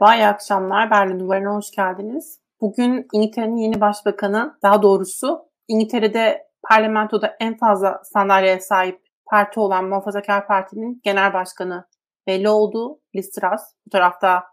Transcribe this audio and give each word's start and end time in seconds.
Merhaba, 0.00 0.16
iyi 0.16 0.26
akşamlar. 0.26 0.90
Berlin 0.90 1.20
Duvarı'na 1.20 1.54
hoş 1.54 1.70
geldiniz. 1.70 2.40
Bugün 2.60 3.06
İngiltere'nin 3.12 3.56
yeni 3.56 3.80
başbakanı, 3.80 4.58
daha 4.62 4.82
doğrusu 4.82 5.48
İngiltere'de 5.68 6.46
parlamentoda 6.68 7.36
en 7.40 7.56
fazla 7.56 8.00
sandalyeye 8.04 8.60
sahip 8.60 9.00
parti 9.30 9.60
olan 9.60 9.84
Muhafazakar 9.84 10.46
Parti'nin 10.46 11.00
genel 11.04 11.32
başkanı 11.32 11.84
belli 12.26 12.48
oldu. 12.48 13.00
Liz 13.14 13.30
Truss. 13.30 13.62
Bu 13.86 13.90
tarafta 13.90 14.44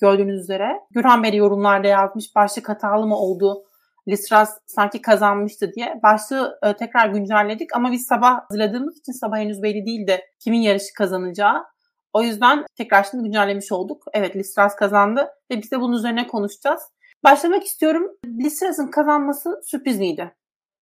gördüğünüz 0.00 0.40
üzere. 0.40 0.80
Gürhan 0.90 1.22
Bey 1.22 1.34
yorumlarda 1.34 1.88
yazmış 1.88 2.36
başlık 2.36 2.68
hatalı 2.68 3.06
mı 3.06 3.16
oldu? 3.16 3.62
Liz 4.08 4.28
Truss 4.28 4.50
sanki 4.66 5.02
kazanmıştı 5.02 5.72
diye. 5.72 6.00
Başlığı 6.02 6.58
e, 6.62 6.76
tekrar 6.76 7.08
güncelledik 7.08 7.76
ama 7.76 7.92
biz 7.92 8.06
sabah 8.06 8.40
hazırladığımız 8.48 8.98
için 8.98 9.12
sabah 9.12 9.36
henüz 9.36 9.62
belli 9.62 9.86
değildi 9.86 10.20
kimin 10.40 10.60
yarışı 10.60 10.94
kazanacağı. 10.98 11.64
O 12.12 12.22
yüzden 12.22 12.64
tekrar 12.76 13.02
şimdi 13.02 13.24
güncellemiş 13.24 13.72
olduk. 13.72 14.04
Evet 14.14 14.36
Liz 14.36 14.54
Truss 14.54 14.74
kazandı 14.74 15.28
ve 15.50 15.62
biz 15.62 15.70
de 15.70 15.80
bunun 15.80 15.96
üzerine 15.96 16.26
konuşacağız. 16.26 16.80
Başlamak 17.24 17.64
istiyorum. 17.64 18.10
Liz 18.26 18.60
Truss'ın 18.60 18.90
kazanması 18.90 19.60
sürpriz 19.64 19.98
miydi? 19.98 20.34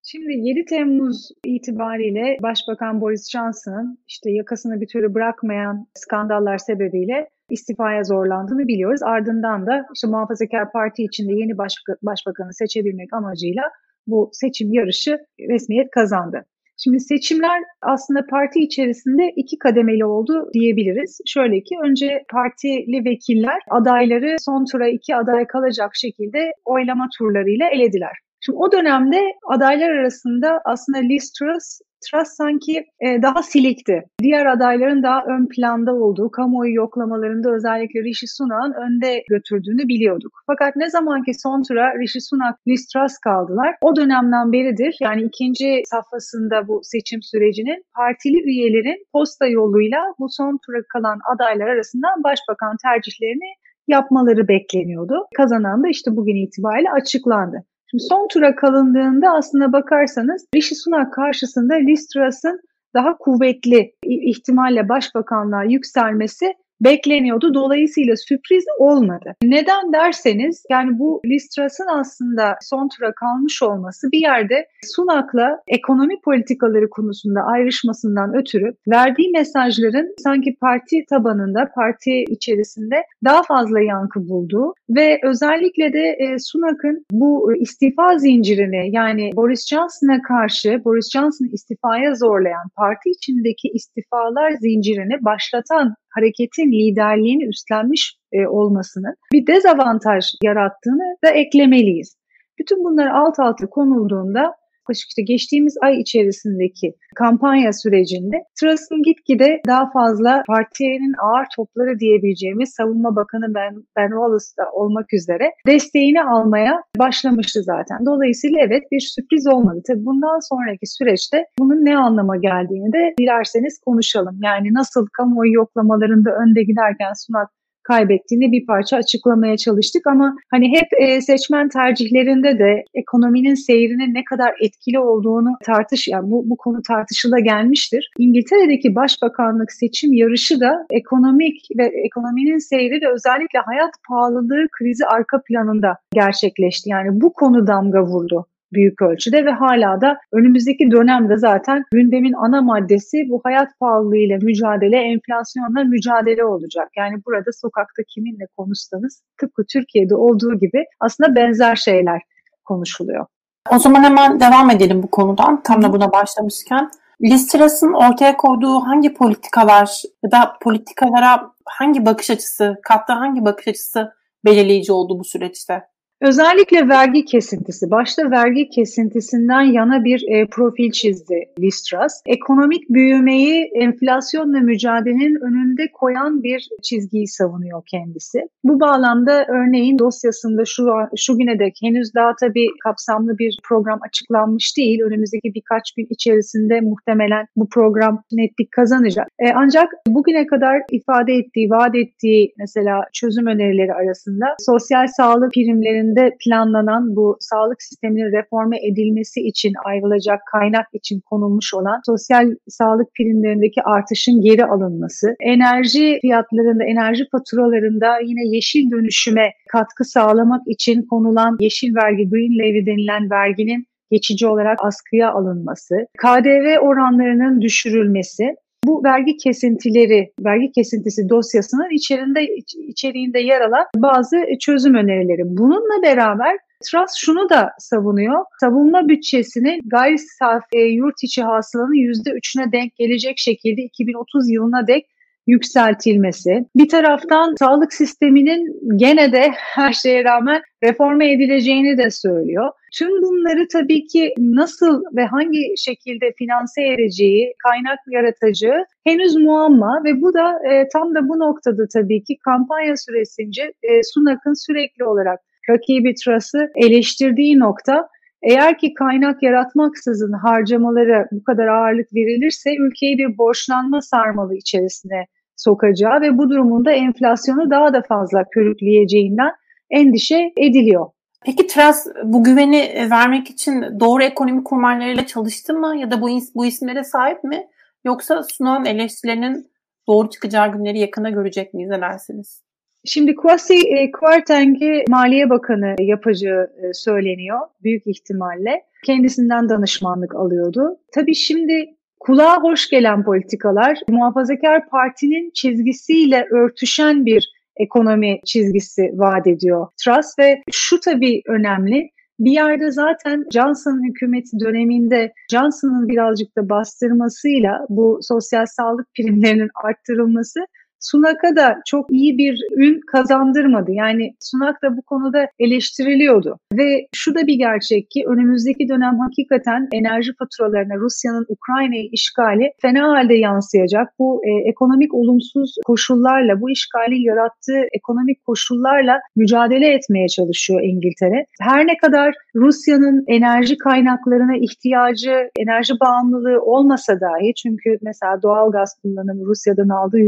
Şimdi 0.03 0.33
7 0.33 0.65
Temmuz 0.65 1.29
itibariyle 1.45 2.37
Başbakan 2.43 3.01
Boris 3.01 3.31
Johnson'ın 3.31 3.99
işte 4.09 4.31
yakasını 4.31 4.81
bir 4.81 4.89
türlü 4.89 5.15
bırakmayan 5.15 5.87
skandallar 5.95 6.59
sebebiyle 6.59 7.29
istifaya 7.51 8.05
zorlandığını 8.05 8.69
biliyoruz. 8.69 9.03
Ardından 9.03 9.67
da 9.67 9.87
işte 9.95 10.07
Muhafazakar 10.07 10.73
Parti 10.73 11.03
içinde 11.03 11.33
yeni 11.33 11.59
başka, 11.59 11.97
başbakanı 12.03 12.55
seçebilmek 12.55 13.13
amacıyla 13.13 13.63
bu 14.07 14.31
seçim 14.33 14.73
yarışı 14.73 15.19
resmiyet 15.41 15.91
kazandı. 15.91 16.45
Şimdi 16.85 17.01
seçimler 17.01 17.63
aslında 17.83 18.27
parti 18.31 18.61
içerisinde 18.61 19.33
iki 19.37 19.59
kademeli 19.59 20.05
oldu 20.05 20.51
diyebiliriz. 20.55 21.19
Şöyle 21.27 21.63
ki 21.63 21.75
önce 21.85 22.25
partili 22.31 23.05
vekiller 23.05 23.61
adayları 23.71 24.37
son 24.39 24.65
tura 24.73 24.89
iki 24.89 25.17
aday 25.17 25.47
kalacak 25.47 25.91
şekilde 25.97 26.53
oylama 26.65 27.09
turlarıyla 27.19 27.69
elediler. 27.69 28.17
Şimdi 28.41 28.59
o 28.59 28.73
dönemde 28.73 29.21
adaylar 29.49 29.91
arasında 29.91 30.61
aslında 30.65 30.99
Liz 30.99 31.33
Truss 31.33 31.81
Truss 32.05 32.29
sanki 32.37 32.85
e, 33.01 33.23
daha 33.23 33.43
silikti. 33.43 34.03
Diğer 34.23 34.47
adayların 34.47 35.03
daha 35.03 35.25
ön 35.25 35.49
planda 35.49 35.95
olduğu, 35.95 36.31
kamuoyu 36.31 36.75
yoklamalarında 36.75 37.51
özellikle 37.51 38.01
Rishi 38.03 38.27
Sunak'ın 38.29 38.73
önde 38.73 39.23
götürdüğünü 39.29 39.89
biliyorduk. 39.89 40.33
Fakat 40.47 40.77
ne 40.77 40.91
zaman 40.91 41.23
ki 41.23 41.33
son 41.35 41.63
tura 41.69 41.99
Rishi 41.99 42.21
Sunak, 42.21 42.57
Liz 42.69 42.87
Truss 42.87 43.19
kaldılar, 43.19 43.75
o 43.81 43.97
dönemden 43.97 44.53
beridir 44.53 44.97
yani 45.01 45.23
ikinci 45.23 45.83
safhasında 45.85 46.69
bu 46.69 46.81
seçim 46.83 47.23
sürecinin 47.23 47.85
partili 47.97 48.39
üyelerin 48.51 49.07
posta 49.13 49.47
yoluyla 49.47 50.01
bu 50.19 50.27
son 50.31 50.59
tura 50.67 50.81
kalan 50.93 51.19
adaylar 51.35 51.67
arasından 51.67 52.25
başbakan 52.25 52.77
tercihlerini 52.85 53.51
yapmaları 53.89 54.49
bekleniyordu. 54.49 55.15
Kazanan 55.37 55.83
da 55.85 55.89
işte 55.89 56.11
bugün 56.17 56.47
itibariyle 56.47 56.91
açıklandı. 56.91 57.65
Şimdi 57.91 58.05
son 58.05 58.29
tura 58.29 58.57
kalındığında 58.57 59.31
aslında 59.31 59.73
bakarsanız 59.73 60.47
Rishi 60.55 60.75
Sunak 60.75 61.13
karşısında 61.13 61.75
Liz 61.75 62.09
Truss'ın 62.09 62.61
daha 62.95 63.17
kuvvetli 63.19 63.93
ihtimalle 64.03 64.89
başbakanlığa 64.89 65.65
yükselmesi 65.65 66.55
bekleniyordu. 66.81 67.55
Dolayısıyla 67.55 68.17
sürpriz 68.17 68.65
olmadı. 68.79 69.35
Neden 69.43 69.93
derseniz 69.93 70.65
yani 70.71 70.99
bu 70.99 71.21
Liz 71.27 71.49
Truss'ın 71.49 71.87
aslında 71.99 72.59
son 72.63 72.89
tura 72.89 73.13
kalmış 73.13 73.63
olması 73.63 74.13
bir 74.13 74.21
yerde 74.21 74.67
Sunak'la 74.85 75.61
ekonomi 75.69 76.21
politikaları 76.25 76.91
konusunda 76.91 77.41
ayrışmasından 77.41 78.35
ötürü 78.35 78.75
verdiği 78.89 79.31
mesajların 79.31 80.15
sanki 80.19 80.57
parti 80.61 81.05
tabanında, 81.11 81.69
parti 81.75 82.25
içerisinde 82.29 82.97
daha 83.25 83.43
fazla 83.43 83.81
yankı 83.81 84.29
bulduğu 84.29 84.75
ve 84.91 85.21
özellikle 85.25 85.93
de 85.93 86.17
e, 86.19 86.39
Sunak'ın 86.39 87.05
bu 87.13 87.57
istifa 87.57 88.19
zincirini 88.19 88.97
yani 88.97 89.31
Boris 89.37 89.69
Johnson'a 89.69 90.23
karşı 90.23 90.85
Boris 90.85 91.11
Johnson'ı 91.13 91.49
istifaya 91.53 92.15
zorlayan 92.15 92.69
parti 92.77 93.11
içindeki 93.11 93.69
istifalar 93.69 94.51
zincirini 94.51 95.25
başlatan 95.25 95.95
hareketin 96.17 96.73
liderliğini 96.73 97.45
üstlenmiş 97.49 98.17
e, 98.33 98.47
olmasının 98.47 99.15
bir 99.33 99.47
dezavantaj 99.47 100.25
yarattığını 100.45 101.17
da 101.25 101.31
eklemeliyiz. 101.31 102.17
Bütün 102.59 102.85
bunlar 102.85 103.07
alt 103.07 103.39
alta 103.39 103.67
konulduğunda 103.67 104.55
işte 104.93 105.23
geçtiğimiz 105.23 105.75
ay 105.83 106.01
içerisindeki 106.01 106.95
kampanya 107.17 107.73
sürecinde 107.73 108.37
Truss'ın 108.61 109.03
gitgide 109.03 109.61
daha 109.67 109.91
fazla 109.91 110.43
partinin 110.47 111.15
ağır 111.27 111.47
topları 111.57 111.99
diyebileceğimiz 111.99 112.75
Savunma 112.77 113.17
Bakanı 113.17 113.55
Ben, 113.55 113.75
ben 113.97 114.09
Wallace'da 114.09 114.71
olmak 114.73 115.15
üzere 115.15 115.51
desteğini 115.67 116.23
almaya 116.23 116.83
başlamıştı 116.99 117.63
zaten. 117.63 118.07
Dolayısıyla 118.07 118.59
evet 118.67 118.83
bir 118.93 119.01
sürpriz 119.01 119.47
olmadı. 119.47 119.81
Tabii 119.87 120.05
bundan 120.05 120.39
sonraki 120.49 120.87
süreçte 120.87 121.45
bunun 121.59 121.85
ne 121.85 121.99
anlama 121.99 122.37
geldiğini 122.37 122.93
de 122.93 123.15
dilerseniz 123.21 123.81
konuşalım. 123.87 124.39
Yani 124.43 124.75
nasıl 124.75 125.07
kamuoyu 125.17 125.53
yoklamalarında 125.53 126.31
önde 126.31 126.63
giderken 126.63 127.13
Sunak 127.27 127.51
kaybettiğini 127.87 128.53
bir 128.53 128.67
parça 128.67 128.97
açıklamaya 128.97 129.57
çalıştık 129.57 130.07
ama 130.07 130.37
hani 130.51 130.69
hep 130.79 130.89
e, 131.01 131.21
seçmen 131.21 131.69
tercihlerinde 131.69 132.59
de 132.59 132.85
ekonominin 132.95 133.55
seyrinin 133.55 134.15
ne 134.15 134.25
kadar 134.25 134.55
etkili 134.61 134.99
olduğunu 134.99 135.51
tartış 135.65 136.09
yani 136.09 136.31
bu, 136.31 136.51
bu 136.51 136.57
konu 136.57 136.83
tartışıla 136.83 137.39
gelmiştir. 137.39 138.11
İngiltere'deki 138.19 138.95
başbakanlık 138.95 139.73
seçim 139.73 140.13
yarışı 140.13 140.61
da 140.61 140.87
ekonomik 140.91 141.69
ve 141.79 141.85
ekonominin 142.07 142.59
seyri 142.59 143.01
ve 143.03 143.13
özellikle 143.15 143.59
hayat 143.59 143.95
pahalılığı 144.09 144.67
krizi 144.79 145.07
arka 145.07 145.43
planında 145.49 145.97
gerçekleşti. 146.15 146.91
Yani 146.91 147.21
bu 147.21 147.33
konu 147.33 147.67
damga 147.67 148.03
vurdu 148.03 148.47
büyük 148.77 149.03
ölçüde 149.03 149.45
ve 149.45 149.51
hala 149.51 150.01
da 150.01 150.19
önümüzdeki 150.33 150.91
dönemde 150.91 151.37
zaten 151.37 151.85
gündemin 151.93 152.33
ana 152.33 152.63
maddesi 152.63 153.17
bu 153.31 153.41
hayat 153.45 153.69
pahalılığıyla 153.81 154.39
mücadele, 154.43 154.97
enflasyonla 154.97 155.85
mücadele 155.85 156.45
olacak. 156.45 156.89
Yani 156.97 157.17
burada 157.27 157.51
sokakta 157.53 158.03
kiminle 158.09 158.47
konuşsanız 158.57 159.23
tıpkı 159.41 159.63
Türkiye'de 159.73 160.15
olduğu 160.15 160.55
gibi 160.59 160.85
aslında 161.01 161.35
benzer 161.35 161.77
şeyler 161.77 162.21
konuşuluyor. 162.65 163.27
O 163.75 163.79
zaman 163.79 164.03
hemen 164.03 164.41
devam 164.41 164.71
edelim 164.71 165.03
bu 165.03 165.11
konudan. 165.11 165.63
Tam 165.63 165.83
da 165.83 165.93
buna 165.93 166.13
başlamışken. 166.13 166.91
Liz 167.23 167.47
Truss'ın 167.47 167.93
ortaya 167.93 168.37
koyduğu 168.37 168.81
hangi 168.81 169.15
politikalar 169.15 170.03
ya 170.25 170.31
da 170.31 170.53
politikalara 170.63 171.51
hangi 171.65 172.07
bakış 172.07 172.31
açısı, 172.31 172.81
kattığı 172.83 173.13
hangi 173.13 173.45
bakış 173.45 173.69
açısı 173.69 174.13
belirleyici 174.45 174.93
oldu 174.93 175.19
bu 175.19 175.25
süreçte? 175.25 175.83
Özellikle 176.21 176.89
vergi 176.89 177.25
kesintisi, 177.25 177.91
başta 177.91 178.31
vergi 178.31 178.69
kesintisinden 178.69 179.61
yana 179.61 180.05
bir 180.05 180.25
e, 180.29 180.47
profil 180.47 180.91
çizdi 180.91 181.45
Listras. 181.61 182.23
Ekonomik 182.27 182.91
büyümeyi 182.91 183.71
enflasyonla 183.75 184.61
mücadelenin 184.61 185.41
önünde 185.41 185.83
koyan 185.93 186.43
bir 186.43 186.69
çizgiyi 186.83 187.29
savunuyor 187.29 187.83
kendisi. 187.91 188.39
Bu 188.65 188.81
bağlamda 188.81 189.47
örneğin 189.49 189.99
dosyasında 189.99 190.65
şu, 190.65 190.89
şu 191.17 191.39
güne 191.39 191.59
dek 191.59 191.79
henüz 191.83 192.15
daha 192.15 192.33
tabii 192.41 192.69
kapsamlı 192.85 193.39
bir 193.39 193.59
program 193.69 193.99
açıklanmış 194.09 194.77
değil. 194.77 195.01
Önümüzdeki 195.01 195.55
birkaç 195.55 195.93
gün 195.93 196.07
içerisinde 196.11 196.81
muhtemelen 196.81 197.47
bu 197.57 197.69
program 197.69 198.23
netlik 198.33 198.73
kazanacak. 198.73 199.29
E, 199.39 199.53
ancak 199.55 199.93
bugüne 200.07 200.47
kadar 200.47 200.83
ifade 200.93 201.33
ettiği, 201.33 201.71
vaat 201.71 201.95
ettiği 201.95 202.55
mesela 202.59 203.05
çözüm 203.13 203.47
önerileri 203.47 203.95
arasında 203.95 204.47
sosyal 204.59 205.07
sağlık 205.07 205.53
primlerinin 205.53 206.06
üzerinde 206.07 206.37
planlanan 206.45 207.17
bu 207.17 207.37
sağlık 207.41 207.83
sisteminin 207.83 208.33
reforme 208.33 208.79
edilmesi 208.87 209.41
için 209.41 209.73
ayrılacak 209.85 210.41
kaynak 210.53 210.87
için 210.93 211.21
konulmuş 211.21 211.75
olan 211.75 212.01
sosyal 212.07 212.51
sağlık 212.69 213.15
primlerindeki 213.15 213.83
artışın 213.83 214.41
geri 214.41 214.65
alınması, 214.65 215.37
enerji 215.41 216.19
fiyatlarında, 216.21 216.85
enerji 216.85 217.25
faturalarında 217.33 218.19
yine 218.21 218.57
yeşil 218.57 218.91
dönüşüme 218.91 219.51
katkı 219.73 220.05
sağlamak 220.05 220.63
için 220.67 221.03
konulan 221.03 221.57
yeşil 221.61 221.95
vergi, 221.95 222.29
green 222.31 222.59
levy 222.59 222.87
denilen 222.87 223.31
verginin 223.31 223.87
geçici 224.11 224.47
olarak 224.47 224.79
askıya 224.83 225.33
alınması, 225.33 225.95
KDV 226.19 226.79
oranlarının 226.81 227.61
düşürülmesi, 227.61 228.55
bu 228.87 229.05
vergi 229.05 229.37
kesintileri, 229.37 230.33
vergi 230.41 230.73
kesintisi 230.73 231.29
dosyasının 231.29 231.91
içerisinde 231.91 232.49
içeriğinde 232.89 233.39
yer 233.39 233.61
alan 233.61 233.87
bazı 233.97 234.37
çözüm 234.61 234.95
önerileri. 234.95 235.43
Bununla 235.45 236.03
beraber 236.03 236.57
Truss 236.85 237.15
şunu 237.17 237.49
da 237.49 237.71
savunuyor. 237.79 238.45
Savunma 238.61 239.09
bütçesini 239.09 239.81
gayri 239.85 240.19
safi 240.19 240.79
yurt 240.79 241.25
içi 241.25 241.43
hasılanın 241.43 241.95
%3'üne 241.95 242.73
denk 242.73 242.97
gelecek 242.97 243.39
şekilde 243.39 243.83
2030 243.83 244.51
yılına 244.51 244.87
dek 244.87 245.07
yükseltilmesi. 245.47 246.65
Bir 246.77 246.89
taraftan 246.89 247.55
sağlık 247.59 247.93
sisteminin 247.93 248.97
gene 248.97 249.33
de 249.33 249.51
her 249.57 249.93
şeye 249.93 250.25
rağmen 250.25 250.63
reforme 250.85 251.33
edileceğini 251.33 251.99
de 251.99 252.11
söylüyor. 252.11 252.71
Tüm 252.95 253.23
bunları 253.23 253.69
tabii 253.73 254.07
ki 254.07 254.33
nasıl 254.39 255.03
ve 255.17 255.27
hangi 255.27 255.75
şekilde 255.77 256.33
finanse 256.39 256.83
edeceği, 256.83 257.55
kaynak 257.63 257.99
yaratacağı 258.11 258.85
henüz 259.05 259.37
muamma 259.37 260.03
ve 260.05 260.23
bu 260.23 260.35
da 260.35 260.71
e, 260.71 260.89
tam 260.93 261.15
da 261.15 261.29
bu 261.29 261.39
noktada 261.39 261.83
tabii 261.93 262.25
ki 262.25 262.37
kampanya 262.45 262.97
süresince 262.97 263.63
e, 263.63 264.03
Sunak'ın 264.15 264.67
sürekli 264.67 265.05
olarak 265.05 265.41
rakibi 265.71 266.15
Truss'ı 266.15 266.71
eleştirdiği 266.77 267.59
nokta 267.59 268.09
eğer 268.43 268.79
ki 268.79 268.95
kaynak 268.95 269.43
yaratmaksızın 269.43 270.33
harcamalara 270.33 271.27
bu 271.33 271.45
kadar 271.45 271.67
ağırlık 271.67 272.15
verilirse 272.15 272.71
ülkeyi 272.81 273.19
bir 273.19 273.39
borçlanma 273.39 274.01
sarmalı 274.01 274.55
içerisine 274.55 275.27
sokacağı 275.57 276.21
ve 276.21 276.39
bu 276.39 276.51
durumunda 276.51 276.93
enflasyonu 276.93 277.71
daha 277.71 277.93
da 277.93 278.03
fazla 278.03 278.45
körükleyeceğinden 278.51 279.53
endişe 279.91 280.53
ediliyor. 280.57 281.07
Peki 281.45 281.67
Truss 281.67 282.07
bu 282.25 282.45
güveni 282.45 282.77
e, 282.77 283.11
vermek 283.11 283.51
için 283.51 284.01
doğru 284.01 284.23
ekonomi 284.23 284.65
kurmaylarıyla 284.65 285.27
çalıştı 285.27 285.75
mı 285.75 285.97
ya 285.99 286.11
da 286.11 286.21
bu, 286.21 286.29
bu 286.55 286.67
isimlere 286.67 287.05
sahip 287.05 287.45
mi? 287.45 287.67
Yoksa 288.05 288.43
sunan 288.43 288.85
eleştirilerinin 288.85 289.71
doğru 290.09 290.31
çıkacağı 290.31 290.73
günleri 290.73 290.99
yakına 290.99 291.31
görecek 291.31 291.75
miyiz 291.75 291.91
ne 291.91 292.01
dersiniz? 292.01 292.63
Şimdi 293.05 293.35
Kwasi 293.35 293.75
e, 293.75 294.11
Kwarteng'i 294.11 295.05
Maliye 295.09 295.51
Bakanı 295.51 295.95
yapacağı 295.99 296.65
e, 296.65 296.93
söyleniyor 296.93 297.61
büyük 297.83 298.07
ihtimalle. 298.07 298.83
Kendisinden 299.05 299.69
danışmanlık 299.69 300.35
alıyordu. 300.35 300.99
Tabii 301.15 301.35
şimdi 301.35 301.96
kulağa 302.27 302.63
hoş 302.63 302.89
gelen 302.89 303.25
politikalar 303.25 303.99
muhafazakar 304.09 304.89
partinin 304.89 305.51
çizgisiyle 305.55 306.47
örtüşen 306.51 307.27
bir 307.27 307.53
ekonomi 307.77 308.41
çizgisi 308.45 309.11
vaat 309.15 309.47
ediyor 309.47 309.87
Truss 310.05 310.39
ve 310.39 310.63
şu 310.73 311.01
tabii 311.01 311.43
önemli. 311.47 312.11
Bir 312.39 312.51
yerde 312.51 312.91
zaten 312.91 313.45
Johnson 313.53 314.09
hükümeti 314.09 314.61
döneminde 314.61 315.33
Johnson'ın 315.51 316.09
birazcık 316.09 316.57
da 316.57 316.69
bastırmasıyla 316.69 317.87
bu 317.89 318.19
sosyal 318.23 318.67
sağlık 318.67 319.07
primlerinin 319.15 319.71
arttırılması 319.85 320.61
Sunak'a 321.01 321.57
da 321.57 321.77
çok 321.87 322.13
iyi 322.13 322.39
bir 322.39 322.61
ün 322.77 323.01
kazandırmadı. 323.13 323.93
Yani 323.93 324.35
Sunak 324.41 324.83
da 324.83 324.97
bu 324.97 325.03
konuda 325.03 325.47
eleştiriliyordu. 325.59 326.59
Ve 326.73 327.07
şu 327.15 327.35
da 327.35 327.47
bir 327.47 327.55
gerçek 327.55 328.11
ki 328.11 328.25
önümüzdeki 328.27 328.89
dönem 328.89 329.19
hakikaten 329.19 329.89
enerji 329.93 330.33
faturalarına 330.39 330.97
Rusya'nın 330.97 331.47
Ukrayna'yı 331.49 332.09
işgali 332.13 332.71
fena 332.83 333.09
halde 333.09 333.35
yansıyacak. 333.35 334.09
Bu 334.19 334.43
e, 334.45 334.69
ekonomik 334.69 335.15
olumsuz 335.15 335.75
koşullarla, 335.87 336.61
bu 336.61 336.71
işgalin 336.71 337.23
yarattığı 337.23 337.83
ekonomik 337.93 338.45
koşullarla 338.47 339.21
mücadele 339.37 339.89
etmeye 339.95 340.29
çalışıyor 340.29 340.81
İngiltere. 340.83 341.47
Her 341.61 341.87
ne 341.87 341.97
kadar 341.97 342.35
Rusya'nın 342.55 343.25
enerji 343.27 343.79
kaynaklarına 343.79 344.57
ihtiyacı, 344.57 345.51
enerji 345.59 345.95
bağımlılığı 346.01 346.63
olmasa 346.63 347.21
dahi 347.21 347.55
çünkü 347.55 347.99
mesela 348.03 348.43
doğal 348.43 348.73
gaz 348.73 348.95
kullanımı 349.03 349.45
Rusya'dan 349.47 349.89
aldığı 349.89 350.19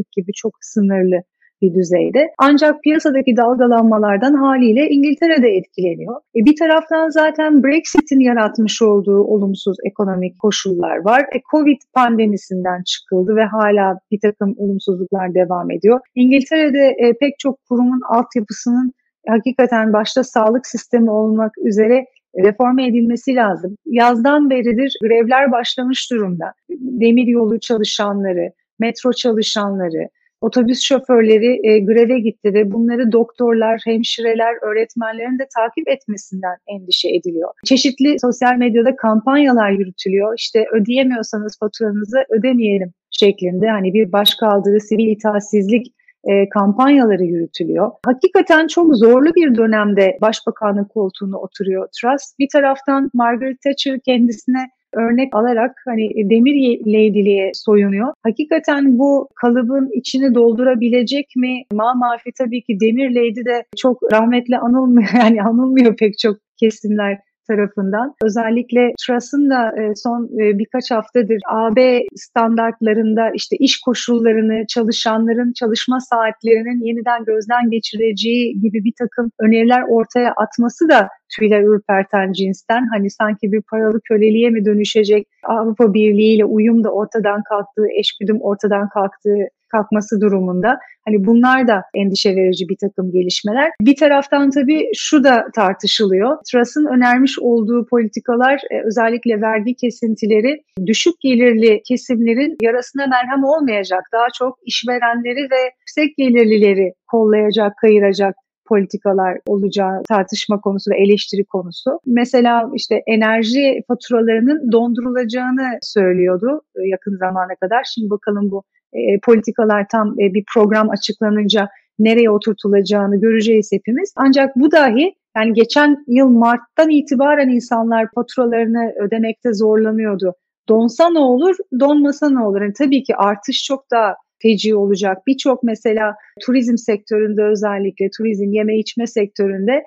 %4'lük 0.00 0.12
gibi 0.16 0.32
çok 0.32 0.52
sınırlı 0.60 1.22
bir 1.62 1.74
düzeyde. 1.74 2.28
Ancak 2.38 2.82
piyasadaki 2.82 3.36
dalgalanmalardan 3.36 4.34
haliyle 4.34 4.88
İngiltere 4.88 5.42
de 5.42 5.48
etkileniyor. 5.48 6.16
E 6.16 6.44
bir 6.44 6.56
taraftan 6.56 7.08
zaten 7.08 7.62
Brexit'in 7.62 8.20
yaratmış 8.20 8.82
olduğu 8.82 9.24
olumsuz 9.24 9.76
ekonomik 9.86 10.38
koşullar 10.38 10.96
var. 11.04 11.20
E 11.20 11.40
Covid 11.50 11.80
pandemisinden 11.94 12.82
çıkıldı 12.82 13.36
ve 13.36 13.44
hala 13.44 13.98
bir 14.10 14.20
takım 14.22 14.54
olumsuzluklar 14.58 15.34
devam 15.34 15.70
ediyor. 15.70 16.00
İngiltere'de 16.14 16.94
e, 16.98 17.12
pek 17.20 17.38
çok 17.38 17.58
kurumun 17.68 18.00
altyapısının 18.08 18.92
hakikaten 19.28 19.92
başta 19.92 20.24
sağlık 20.24 20.66
sistemi 20.66 21.10
olmak 21.10 21.52
üzere 21.58 22.04
reforme 22.38 22.86
edilmesi 22.86 23.34
lazım. 23.34 23.76
Yazdan 23.86 24.50
beridir 24.50 24.96
grevler 25.02 25.52
başlamış 25.52 26.10
durumda. 26.10 26.52
Demir 26.70 27.26
yolu 27.26 27.60
çalışanları, 27.60 28.52
metro 28.80 29.12
çalışanları, 29.12 30.08
otobüs 30.40 30.80
şoförleri 30.82 31.68
e, 31.68 31.80
greve 31.80 32.18
gitti 32.18 32.54
ve 32.54 32.72
bunları 32.72 33.12
doktorlar, 33.12 33.80
hemşireler, 33.84 34.54
öğretmenlerin 34.62 35.38
de 35.38 35.46
takip 35.56 35.88
etmesinden 35.88 36.56
endişe 36.66 37.08
ediliyor. 37.08 37.50
Çeşitli 37.64 38.16
sosyal 38.20 38.56
medyada 38.56 38.96
kampanyalar 38.96 39.70
yürütülüyor. 39.70 40.34
İşte 40.38 40.64
ödeyemiyorsanız 40.72 41.58
faturanızı 41.58 42.18
ödemeyelim 42.28 42.92
şeklinde 43.10 43.68
hani 43.68 43.94
bir 43.94 44.12
başkaldırı, 44.12 44.80
sivil 44.80 45.06
itaatsizlik 45.06 45.86
e, 46.24 46.48
kampanyaları 46.48 47.24
yürütülüyor. 47.24 47.90
Hakikaten 48.06 48.66
çok 48.66 48.96
zorlu 48.96 49.34
bir 49.34 49.54
dönemde 49.54 50.18
başbakanlık 50.20 50.90
koltuğuna 50.90 51.38
oturuyor 51.38 51.88
Truss. 52.00 52.34
Bir 52.38 52.48
taraftan 52.52 53.10
Margaret 53.14 53.62
Thatcher 53.62 54.00
kendisine 54.00 54.70
örnek 54.94 55.34
alarak 55.34 55.72
hani 55.86 56.30
demir 56.30 56.54
leydiliğe 56.92 57.50
soyunuyor. 57.54 58.12
Hakikaten 58.22 58.98
bu 58.98 59.28
kalıbın 59.34 59.90
içini 59.94 60.34
doldurabilecek 60.34 61.36
mi? 61.36 61.62
Ma 61.72 61.94
Mafi 61.94 62.30
tabii 62.38 62.62
ki 62.62 62.80
demir 62.80 63.14
leydi 63.14 63.44
de 63.44 63.64
çok 63.76 64.12
rahmetli 64.12 64.58
anılmıyor 64.58 65.08
yani 65.18 65.42
anılmıyor 65.42 65.96
pek 65.96 66.18
çok 66.18 66.36
kesimler 66.56 67.18
tarafından. 67.50 68.14
Özellikle 68.24 68.92
Truss'ın 69.02 69.50
da 69.50 69.60
e, 69.80 69.94
son 69.94 70.24
e, 70.24 70.58
birkaç 70.58 70.90
haftadır 70.90 71.38
AB 71.48 72.00
standartlarında 72.16 73.30
işte 73.34 73.56
iş 73.56 73.80
koşullarını, 73.80 74.66
çalışanların 74.66 75.52
çalışma 75.52 76.00
saatlerinin 76.00 76.86
yeniden 76.86 77.24
gözden 77.24 77.70
geçireceği 77.70 78.60
gibi 78.60 78.84
bir 78.84 78.92
takım 78.98 79.30
öneriler 79.40 79.82
ortaya 79.88 80.32
atması 80.32 80.88
da 80.88 81.08
tüyler 81.38 81.62
ürperten 81.62 82.32
cinsten. 82.32 82.86
Hani 82.94 83.10
sanki 83.10 83.52
bir 83.52 83.62
paralı 83.70 84.00
köleliğe 84.08 84.50
mi 84.50 84.64
dönüşecek 84.64 85.26
Avrupa 85.44 85.94
Birliği 85.94 86.34
ile 86.36 86.44
uyum 86.44 86.84
da 86.84 86.90
ortadan 86.90 87.42
kalktığı, 87.42 87.88
eşgüdüm 88.00 88.40
ortadan 88.40 88.88
kalktığı 88.88 89.48
kalkması 89.70 90.20
durumunda. 90.20 90.78
Hani 91.04 91.26
bunlar 91.26 91.68
da 91.68 91.82
endişe 91.94 92.36
verici 92.36 92.68
bir 92.68 92.76
takım 92.80 93.12
gelişmeler. 93.12 93.70
Bir 93.80 93.96
taraftan 93.96 94.50
tabii 94.50 94.90
şu 94.94 95.24
da 95.24 95.46
tartışılıyor. 95.54 96.36
Truss'ın 96.52 96.86
önermiş 96.86 97.38
olduğu 97.38 97.86
politikalar 97.86 98.54
e, 98.70 98.86
özellikle 98.86 99.40
vergi 99.40 99.74
kesintileri 99.74 100.62
düşük 100.86 101.20
gelirli 101.20 101.82
kesimlerin 101.88 102.56
yarasına 102.62 103.06
merhem 103.06 103.44
olmayacak. 103.44 104.02
Daha 104.12 104.26
çok 104.38 104.58
işverenleri 104.66 105.50
ve 105.50 105.60
yüksek 105.80 106.16
gelirlileri 106.16 106.92
kollayacak, 107.06 107.72
kayıracak 107.80 108.34
politikalar 108.70 109.38
olacağı 109.46 110.02
tartışma 110.08 110.60
konusu 110.60 110.90
ve 110.90 110.96
eleştiri 111.02 111.44
konusu. 111.44 111.90
Mesela 112.06 112.70
işte 112.74 113.02
enerji 113.06 113.82
faturalarının 113.88 114.72
dondurulacağını 114.72 115.78
söylüyordu 115.82 116.62
e, 116.76 116.88
yakın 116.88 117.16
zamana 117.16 117.54
kadar. 117.62 117.82
Şimdi 117.94 118.10
bakalım 118.10 118.50
bu 118.50 118.62
e, 118.92 119.20
politikalar 119.24 119.86
tam 119.88 120.08
e, 120.20 120.34
bir 120.34 120.44
program 120.54 120.90
açıklanınca 120.90 121.68
nereye 121.98 122.30
oturtulacağını 122.30 123.20
göreceğiz 123.20 123.72
hepimiz. 123.72 124.12
Ancak 124.16 124.56
bu 124.56 124.72
dahi 124.72 125.14
yani 125.36 125.52
geçen 125.52 126.04
yıl 126.06 126.28
Mart'tan 126.28 126.90
itibaren 126.90 127.48
insanlar 127.48 128.06
faturalarını 128.14 128.92
ödemekte 129.00 129.52
zorlanıyordu. 129.54 130.34
Donsa 130.68 131.10
ne 131.10 131.18
olur, 131.18 131.56
donmasa 131.80 132.30
ne 132.30 132.40
olur? 132.40 132.60
Yani 132.60 132.72
tabii 132.78 133.02
ki 133.02 133.16
artış 133.16 133.64
çok 133.64 133.90
daha 133.90 134.16
feci 134.42 134.74
olacak. 134.74 135.18
Birçok 135.26 135.62
mesela 135.62 136.14
turizm 136.40 136.76
sektöründe 136.76 137.42
özellikle 137.42 138.10
turizm, 138.16 138.52
yeme 138.52 138.78
içme 138.78 139.06
sektöründe 139.06 139.84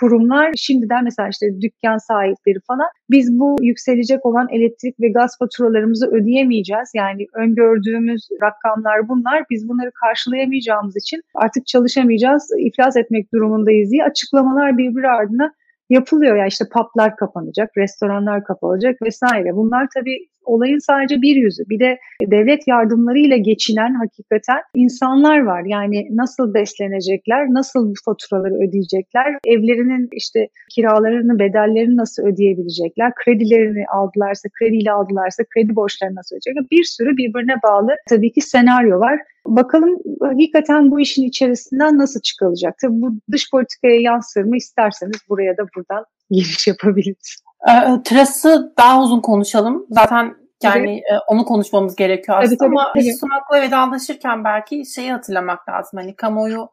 kurumlar 0.00 0.52
şimdiden 0.56 1.04
mesela 1.04 1.28
işte 1.28 1.46
dükkan 1.60 1.98
sahipleri 1.98 2.58
falan 2.66 2.88
biz 3.10 3.38
bu 3.38 3.56
yükselecek 3.60 4.26
olan 4.26 4.48
elektrik 4.50 5.00
ve 5.00 5.08
gaz 5.08 5.38
faturalarımızı 5.38 6.06
ödeyemeyeceğiz. 6.06 6.90
Yani 6.94 7.26
öngördüğümüz 7.34 8.28
rakamlar 8.42 9.08
bunlar. 9.08 9.44
Biz 9.50 9.68
bunları 9.68 9.90
karşılayamayacağımız 10.04 10.96
için 10.96 11.22
artık 11.34 11.66
çalışamayacağız, 11.66 12.50
iflas 12.58 12.96
etmek 12.96 13.32
durumundayız 13.32 13.90
diye 13.90 14.04
açıklamalar 14.04 14.78
birbiri 14.78 15.08
ardına 15.08 15.52
yapılıyor. 15.90 16.36
Yani 16.36 16.48
işte 16.48 16.64
paplar 16.72 17.16
kapanacak, 17.16 17.70
restoranlar 17.76 18.44
kapanacak 18.44 19.02
vesaire. 19.02 19.56
Bunlar 19.56 19.88
tabii 19.94 20.18
olayın 20.44 20.78
sadece 20.78 21.22
bir 21.22 21.36
yüzü. 21.36 21.62
Bir 21.68 21.80
de 21.80 21.98
devlet 22.22 22.68
yardımlarıyla 22.68 23.36
geçinen 23.36 23.94
hakikaten 23.94 24.60
insanlar 24.74 25.38
var. 25.38 25.62
Yani 25.66 26.08
nasıl 26.10 26.54
beslenecekler, 26.54 27.46
nasıl 27.48 27.90
bu 27.90 27.94
faturaları 28.04 28.54
ödeyecekler, 28.54 29.38
evlerinin 29.46 30.08
işte 30.12 30.48
kiralarını, 30.74 31.38
bedellerini 31.38 31.96
nasıl 31.96 32.22
ödeyebilecekler, 32.22 33.12
kredilerini 33.24 33.84
aldılarsa, 33.94 34.48
krediyle 34.58 34.92
aldılarsa 34.92 35.42
kredi 35.54 35.76
borçlarını 35.76 36.14
nasıl 36.14 36.36
ödeyecekler. 36.36 36.70
Bir 36.70 36.84
sürü 36.84 37.16
birbirine 37.16 37.54
bağlı 37.64 37.90
tabii 38.08 38.32
ki 38.32 38.40
senaryo 38.40 39.00
var. 39.00 39.20
Bakalım 39.46 39.98
hakikaten 40.20 40.90
bu 40.90 41.00
işin 41.00 41.22
içerisinden 41.22 41.98
nasıl 41.98 42.20
çıkılacak? 42.20 42.74
Tabii 42.82 43.02
bu 43.02 43.14
dış 43.32 43.50
politikaya 43.50 44.00
yansır 44.00 44.44
mı 44.44 44.56
isterseniz 44.56 45.20
buraya 45.28 45.56
da 45.56 45.62
buradan 45.76 46.04
giriş 46.32 46.66
yapabiliriz. 46.66 47.36
E, 47.68 47.72
Truss'ı 48.04 48.72
daha 48.78 49.02
uzun 49.02 49.20
konuşalım. 49.20 49.86
Zaten 49.90 50.34
Yani 50.62 51.02
evet. 51.10 51.20
onu 51.28 51.44
konuşmamız 51.44 51.96
gerekiyor 51.96 52.38
aslında 52.38 52.56
tabii, 52.56 52.68
tabii, 52.68 52.80
ama 52.80 52.92
tabii. 52.92 53.16
Sunak'la 53.16 53.62
vedalaşırken 53.62 54.44
belki 54.44 54.86
şeyi 54.94 55.12
hatırlamak 55.12 55.68
lazım. 55.68 55.98
Hani 55.98 56.16
kamuoyu 56.16 56.68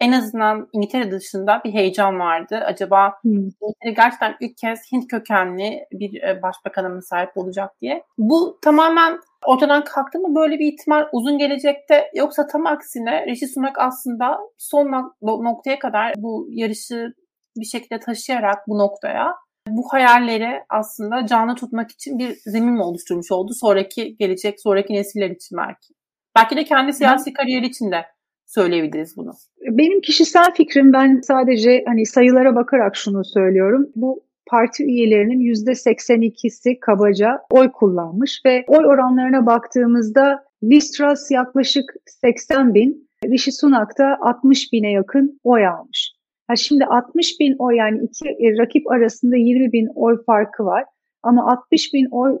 en 0.00 0.12
azından 0.12 0.68
İngiltere 0.72 1.10
dışında 1.10 1.60
bir 1.64 1.72
heyecan 1.72 2.18
vardı. 2.18 2.62
Acaba 2.66 3.12
hmm. 3.22 3.32
İngiltere 3.32 3.90
gerçekten 3.96 4.36
ilk 4.40 4.56
kez 4.56 4.92
Hint 4.92 5.10
kökenli 5.10 5.86
bir 5.92 6.42
başbakana 6.42 6.88
mı 6.88 7.02
sahip 7.02 7.36
olacak 7.36 7.70
diye. 7.80 8.02
Bu 8.18 8.58
tamamen 8.62 9.18
ortadan 9.46 9.84
kalktı 9.84 10.18
mı 10.18 10.34
böyle 10.34 10.58
bir 10.58 10.72
ihtimal 10.72 11.08
uzun 11.12 11.38
gelecekte 11.38 12.10
yoksa 12.14 12.46
tam 12.46 12.66
aksine 12.66 13.26
Rishi 13.26 13.48
Sunak 13.48 13.78
aslında 13.78 14.38
son 14.58 15.12
noktaya 15.22 15.78
kadar 15.78 16.12
bu 16.16 16.46
yarışı 16.50 17.12
bir 17.60 17.66
şekilde 17.66 18.00
taşıyarak 18.00 18.58
bu 18.68 18.78
noktaya 18.78 19.34
bu 19.68 19.82
hayalleri 19.90 20.62
aslında 20.68 21.26
canlı 21.26 21.54
tutmak 21.54 21.90
için 21.90 22.18
bir 22.18 22.36
zemin 22.46 22.72
mi 22.72 22.82
oluşturmuş 22.82 23.32
oldu 23.32 23.52
sonraki 23.54 24.16
gelecek, 24.16 24.60
sonraki 24.60 24.94
nesiller 24.94 25.30
için 25.30 25.58
belki. 25.58 25.94
Belki 26.36 26.56
de 26.56 26.64
kendi 26.64 26.92
siyasi 26.92 27.32
kariyeri 27.32 27.66
için 27.66 27.90
de 27.90 28.04
söyleyebiliriz 28.46 29.16
bunu. 29.16 29.32
Benim 29.60 30.00
kişisel 30.00 30.54
fikrim 30.54 30.92
ben 30.92 31.20
sadece 31.20 31.84
hani 31.86 32.06
sayılara 32.06 32.54
bakarak 32.54 32.96
şunu 32.96 33.24
söylüyorum. 33.24 33.86
Bu 33.96 34.24
parti 34.46 34.84
üyelerinin 34.84 35.54
%82'si 35.54 36.80
kabaca 36.80 37.38
oy 37.50 37.72
kullanmış 37.72 38.40
ve 38.46 38.64
oy 38.68 38.86
oranlarına 38.86 39.46
baktığımızda 39.46 40.44
Liz 40.62 40.90
Truss 40.90 41.30
yaklaşık 41.30 41.94
80 42.06 42.74
bin, 42.74 43.08
Rishi 43.24 43.52
Sunak 43.52 43.98
da 43.98 44.16
60 44.20 44.72
bine 44.72 44.92
yakın 44.92 45.40
oy 45.44 45.66
almış. 45.66 46.05
Ha 46.48 46.56
şimdi 46.56 46.84
60 46.84 47.40
bin 47.40 47.56
oy 47.58 47.76
yani 47.76 48.04
iki 48.04 48.28
e, 48.28 48.58
rakip 48.58 48.90
arasında 48.90 49.36
20 49.36 49.72
bin 49.72 49.88
oy 49.94 50.24
farkı 50.24 50.64
var. 50.64 50.84
Ama 51.22 51.52
60 51.52 51.94
bin 51.94 52.08
oy 52.10 52.38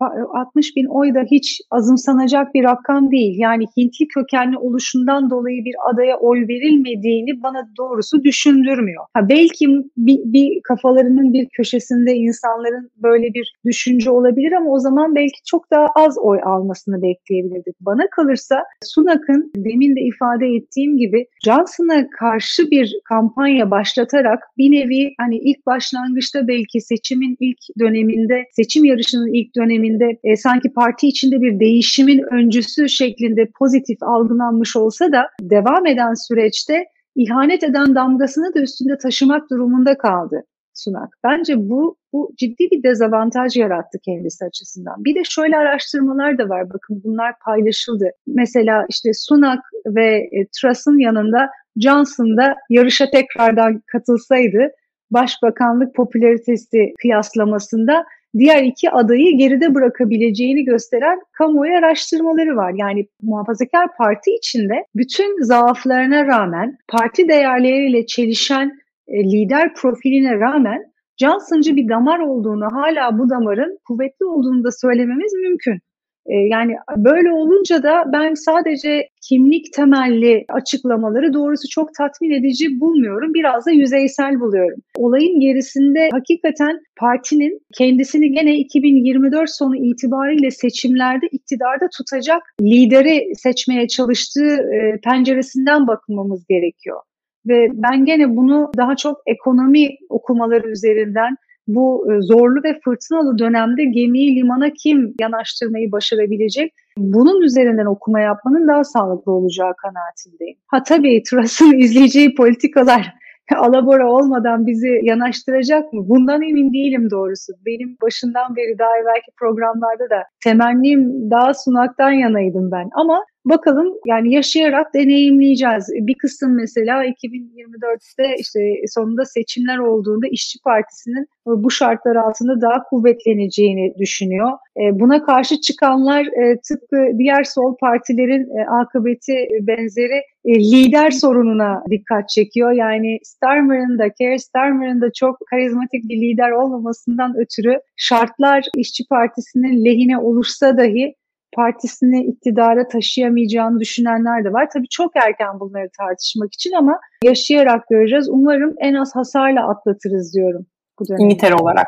60 0.00 0.76
bin 0.76 0.86
oy 0.86 1.14
da 1.14 1.24
hiç 1.30 1.60
azımsanacak 1.70 2.54
bir 2.54 2.64
rakam 2.64 3.10
değil. 3.10 3.34
Yani 3.38 3.64
Hintli 3.76 4.08
kökenli 4.08 4.58
oluşundan 4.58 5.30
dolayı 5.30 5.64
bir 5.64 5.74
adaya 5.92 6.16
oy 6.18 6.48
verilmediğini 6.48 7.42
bana 7.42 7.68
doğrusu 7.78 8.24
düşündürmüyor. 8.24 9.04
Ha 9.14 9.28
belki 9.28 9.68
bir, 9.96 10.18
bir 10.24 10.62
kafalarının 10.62 11.32
bir 11.32 11.48
köşesinde 11.56 12.14
insanların 12.14 12.90
böyle 12.96 13.34
bir 13.34 13.54
düşünce 13.66 14.10
olabilir 14.10 14.52
ama 14.52 14.70
o 14.70 14.78
zaman 14.78 15.14
belki 15.14 15.38
çok 15.46 15.70
daha 15.70 15.86
az 15.86 16.18
oy 16.18 16.38
almasını 16.44 17.02
bekleyebilirdik. 17.02 17.76
Bana 17.80 18.02
kalırsa 18.10 18.64
Sunak'ın 18.84 19.52
demin 19.56 19.96
de 19.96 20.00
ifade 20.00 20.46
ettiğim 20.46 20.98
gibi 20.98 21.26
Johnson'a 21.44 22.10
karşı 22.10 22.70
bir 22.70 22.94
kampanya 23.08 23.70
başlatarak 23.70 24.38
bir 24.58 24.70
nevi 24.70 25.14
hani 25.18 25.36
ilk 25.38 25.66
başlangıçta 25.66 26.48
belki 26.48 26.80
seçimin 26.80 27.36
ilk 27.40 27.58
döneminde, 27.80 28.44
seçim 28.52 28.84
yarışının 28.84 29.34
ilk 29.34 29.56
döneminde 29.56 29.71
döneminde 29.72 30.18
e, 30.24 30.36
sanki 30.36 30.72
parti 30.72 31.08
içinde 31.08 31.40
bir 31.40 31.60
değişimin 31.60 32.22
öncüsü 32.32 32.88
şeklinde 32.88 33.48
pozitif 33.58 34.02
algılanmış 34.02 34.76
olsa 34.76 35.12
da 35.12 35.28
devam 35.40 35.86
eden 35.86 36.14
süreçte 36.14 36.84
ihanet 37.16 37.62
eden 37.62 37.94
damgasını 37.94 38.54
da 38.54 38.60
üstünde 38.60 38.98
taşımak 38.98 39.50
durumunda 39.50 39.98
kaldı 39.98 40.44
Sunak. 40.74 41.08
Bence 41.24 41.54
bu 41.58 41.96
bu 42.12 42.32
ciddi 42.38 42.68
bir 42.70 42.82
dezavantaj 42.82 43.56
yarattı 43.56 43.98
kendisi 44.04 44.44
açısından. 44.44 45.04
Bir 45.04 45.14
de 45.14 45.24
şöyle 45.24 45.56
araştırmalar 45.56 46.38
da 46.38 46.48
var. 46.48 46.70
Bakın 46.70 47.02
bunlar 47.04 47.34
paylaşıldı. 47.44 48.10
Mesela 48.26 48.86
işte 48.88 49.10
Sunak 49.14 49.60
ve 49.86 50.16
e, 50.16 50.46
Truss'ın 50.60 50.98
yanında 50.98 51.50
Johnson 51.76 52.36
da 52.36 52.56
yarışa 52.70 53.10
tekrardan 53.10 53.82
katılsaydı 53.92 54.68
başbakanlık 55.10 55.94
popülaritesi 55.94 56.92
kıyaslamasında 57.02 58.04
diğer 58.38 58.62
iki 58.62 58.90
adayı 58.90 59.38
geride 59.38 59.74
bırakabileceğini 59.74 60.64
gösteren 60.64 61.20
kamuoyu 61.32 61.74
araştırmaları 61.78 62.56
var. 62.56 62.72
Yani 62.76 63.06
muhafazakar 63.22 63.96
parti 63.98 64.30
içinde 64.30 64.74
bütün 64.94 65.42
zaaflarına 65.42 66.26
rağmen 66.26 66.76
parti 66.88 67.28
değerleriyle 67.28 68.06
çelişen 68.06 68.72
e, 69.08 69.24
lider 69.24 69.74
profiline 69.74 70.34
rağmen 70.34 70.92
Johnson'cı 71.16 71.76
bir 71.76 71.88
damar 71.88 72.18
olduğunu 72.18 72.64
hala 72.72 73.18
bu 73.18 73.30
damarın 73.30 73.78
kuvvetli 73.84 74.26
olduğunu 74.26 74.64
da 74.64 74.70
söylememiz 74.70 75.32
mümkün. 75.32 75.78
Ee, 76.26 76.34
yani 76.34 76.72
böyle 76.96 77.32
olunca 77.32 77.82
da 77.82 78.04
ben 78.12 78.34
sadece 78.34 79.08
kimlik 79.28 79.72
temelli 79.72 80.44
açıklamaları 80.48 81.32
doğrusu 81.32 81.68
çok 81.70 81.94
tatmin 81.94 82.30
edici 82.30 82.80
bulmuyorum. 82.80 83.34
Biraz 83.34 83.66
da 83.66 83.70
yüzeysel 83.70 84.40
buluyorum. 84.40 84.78
Olayın 84.96 85.40
gerisinde 85.40 86.08
hakikaten 86.12 86.80
partinin 86.96 87.60
kendisini 87.74 88.32
gene 88.32 88.56
2024 88.56 89.50
sonu 89.50 89.76
itibariyle 89.76 90.50
seçimlerde 90.50 91.26
iktidarda 91.32 91.88
tutacak 91.96 92.42
lideri 92.60 93.36
seçmeye 93.36 93.88
çalıştığı 93.88 94.54
e, 94.54 95.00
penceresinden 95.04 95.86
bakmamız 95.86 96.46
gerekiyor. 96.48 97.00
Ve 97.46 97.68
ben 97.72 98.04
gene 98.04 98.36
bunu 98.36 98.72
daha 98.76 98.96
çok 98.96 99.16
ekonomi 99.26 99.88
okumaları 100.08 100.70
üzerinden 100.70 101.36
bu 101.66 102.12
e, 102.12 102.22
zorlu 102.22 102.62
ve 102.64 102.80
fırtınalı 102.84 103.38
dönemde 103.38 103.84
gemiyi 103.84 104.36
limana 104.36 104.70
kim 104.70 105.14
yanaştırmayı 105.20 105.92
başarabilecek? 105.92 106.72
Bunun 106.98 107.40
üzerinden 107.42 107.86
okuma 107.86 108.20
yapmanın 108.20 108.68
daha 108.68 108.84
sağlıklı 108.84 109.32
olacağı 109.32 109.72
kanaatindeyim. 109.82 110.56
Ha 110.66 110.82
tabii 110.82 111.22
Truss'ın 111.30 111.72
izleyeceği 111.78 112.34
politikalar 112.34 113.14
alabora 113.56 114.12
olmadan 114.12 114.66
bizi 114.66 115.00
yanaştıracak 115.02 115.92
mı? 115.92 116.08
Bundan 116.08 116.42
emin 116.42 116.72
değilim 116.72 117.10
doğrusu. 117.10 117.52
Benim 117.66 117.96
başından 118.02 118.56
beri 118.56 118.78
daha 118.78 118.98
evvelki 118.98 119.30
programlarda 119.38 120.10
da 120.10 120.24
temennim 120.44 121.30
daha 121.30 121.54
sunaktan 121.54 122.10
yanaydım 122.10 122.70
ben. 122.72 122.88
Ama 122.92 123.24
Bakalım 123.44 123.94
yani 124.06 124.34
yaşayarak 124.34 124.94
deneyimleyeceğiz. 124.94 125.88
Bir 125.92 126.14
kısım 126.14 126.56
mesela 126.56 127.06
2024'te 127.06 128.36
işte 128.38 128.60
sonunda 128.86 129.24
seçimler 129.24 129.78
olduğunda 129.78 130.26
İşçi 130.30 130.58
Partisi'nin 130.64 131.26
bu 131.46 131.70
şartlar 131.70 132.16
altında 132.16 132.60
daha 132.60 132.82
kuvvetleneceğini 132.82 133.94
düşünüyor. 133.98 134.50
E, 134.76 135.00
buna 135.00 135.24
karşı 135.24 135.60
çıkanlar 135.60 136.24
e, 136.24 136.60
tıpkı 136.68 136.96
diğer 137.18 137.44
sol 137.44 137.76
partilerin 137.80 138.58
e, 138.58 138.66
akıbeti 138.82 139.48
benzeri 139.60 140.22
lider 140.46 141.10
sorununa 141.10 141.82
dikkat 141.90 142.28
çekiyor. 142.28 142.72
Yani 142.72 143.18
Starmer'ın 143.22 143.98
da, 143.98 144.08
Keir 144.08 144.38
Starmer'ın 144.38 145.00
da 145.00 145.12
çok 145.12 145.36
karizmatik 145.50 146.08
bir 146.08 146.16
lider 146.16 146.50
olmamasından 146.50 147.36
ötürü 147.36 147.78
şartlar 147.96 148.64
İşçi 148.76 149.04
Partisi'nin 149.10 149.84
lehine 149.84 150.18
olursa 150.18 150.76
dahi 150.78 151.14
partisini 151.56 152.24
iktidara 152.24 152.88
taşıyamayacağını 152.88 153.80
düşünenler 153.80 154.44
de 154.44 154.52
var. 154.52 154.68
Tabii 154.72 154.88
çok 154.88 155.16
erken 155.16 155.60
bunları 155.60 155.88
tartışmak 155.98 156.54
için 156.54 156.72
ama 156.72 157.00
yaşayarak 157.24 157.88
göreceğiz. 157.88 158.28
Umarım 158.28 158.74
en 158.78 158.94
az 158.94 159.14
hasarla 159.14 159.68
atlatırız 159.68 160.34
diyorum 160.34 160.66
bu 160.98 161.08
dönemi. 161.08 161.22
İngiltere 161.22 161.54
olarak. 161.54 161.86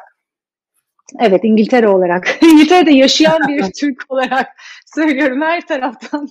Evet 1.20 1.40
İngiltere 1.44 1.88
olarak. 1.88 2.38
İngiltere'de 2.42 2.90
yaşayan 2.90 3.48
bir 3.48 3.64
Türk 3.80 4.02
olarak 4.08 4.46
söylüyorum 4.94 5.42
her 5.42 5.66
taraftan. 5.66 6.28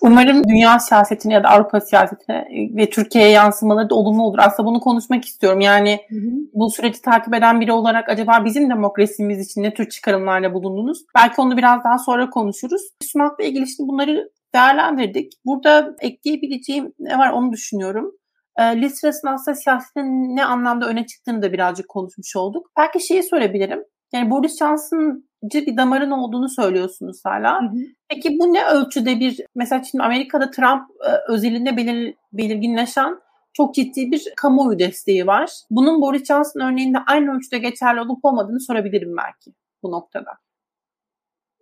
Umarım 0.00 0.48
dünya 0.48 0.78
siyasetine 0.78 1.34
ya 1.34 1.44
da 1.44 1.48
Avrupa 1.48 1.80
siyasetine 1.80 2.48
ve 2.76 2.90
Türkiye'ye 2.90 3.30
yansımaları 3.30 3.90
da 3.90 3.94
olumlu 3.94 4.22
olur. 4.22 4.38
Aslında 4.40 4.68
bunu 4.68 4.80
konuşmak 4.80 5.24
istiyorum. 5.24 5.60
Yani 5.60 6.00
hı 6.08 6.16
hı. 6.16 6.30
bu 6.52 6.70
süreci 6.70 7.02
takip 7.02 7.34
eden 7.34 7.60
biri 7.60 7.72
olarak 7.72 8.08
acaba 8.08 8.44
bizim 8.44 8.70
demokrasimiz 8.70 9.50
için 9.50 9.62
ne 9.62 9.74
tür 9.74 9.88
çıkarımlarla 9.88 10.54
bulundunuz? 10.54 10.98
Belki 11.14 11.40
onu 11.40 11.56
biraz 11.56 11.84
daha 11.84 11.98
sonra 11.98 12.30
konuşuruz. 12.30 12.82
Sunak'la 13.02 13.44
ilgili 13.44 13.68
şimdi 13.68 13.88
bunları 13.88 14.30
değerlendirdik. 14.54 15.32
Burada 15.44 15.96
ekleyebileceğim 16.00 16.92
ne 16.98 17.18
var 17.18 17.30
onu 17.32 17.52
düşünüyorum. 17.52 18.12
E, 18.58 18.62
Liz 18.62 19.00
Truss'ın 19.00 19.28
aslında 19.28 19.54
siyasetin 19.54 20.36
ne 20.36 20.44
anlamda 20.44 20.86
öne 20.86 21.06
çıktığını 21.06 21.42
da 21.42 21.52
birazcık 21.52 21.88
konuşmuş 21.88 22.36
olduk. 22.36 22.70
Belki 22.78 23.06
şeyi 23.06 23.22
sorabilirim. 23.22 23.84
Yani 24.12 24.30
Boris 24.30 24.58
Johnson'cı 24.58 25.66
bir 25.66 25.76
damarın 25.76 26.10
olduğunu 26.10 26.48
söylüyorsunuz 26.48 27.20
hala. 27.24 27.62
Hı 27.62 27.66
hı. 27.66 27.78
Peki 28.08 28.38
bu 28.38 28.52
ne 28.52 28.64
ölçüde 28.64 29.20
bir, 29.20 29.40
mesela 29.54 29.82
şimdi 29.84 30.04
Amerika'da 30.04 30.50
Trump 30.50 30.82
e, 31.06 31.32
özelinde 31.32 31.76
belir, 31.76 32.14
belirginleşen 32.32 33.18
çok 33.52 33.74
ciddi 33.74 34.10
bir 34.10 34.32
kamuoyu 34.36 34.78
desteği 34.78 35.26
var. 35.26 35.50
Bunun 35.70 36.00
Boris 36.00 36.24
Johnson 36.24 36.60
örneğinde 36.60 36.98
aynı 37.06 37.36
ölçüde 37.36 37.58
geçerli 37.58 38.00
olup 38.00 38.24
olmadığını 38.24 38.60
sorabilirim 38.60 39.16
belki 39.16 39.56
bu 39.82 39.92
noktada. 39.92 40.30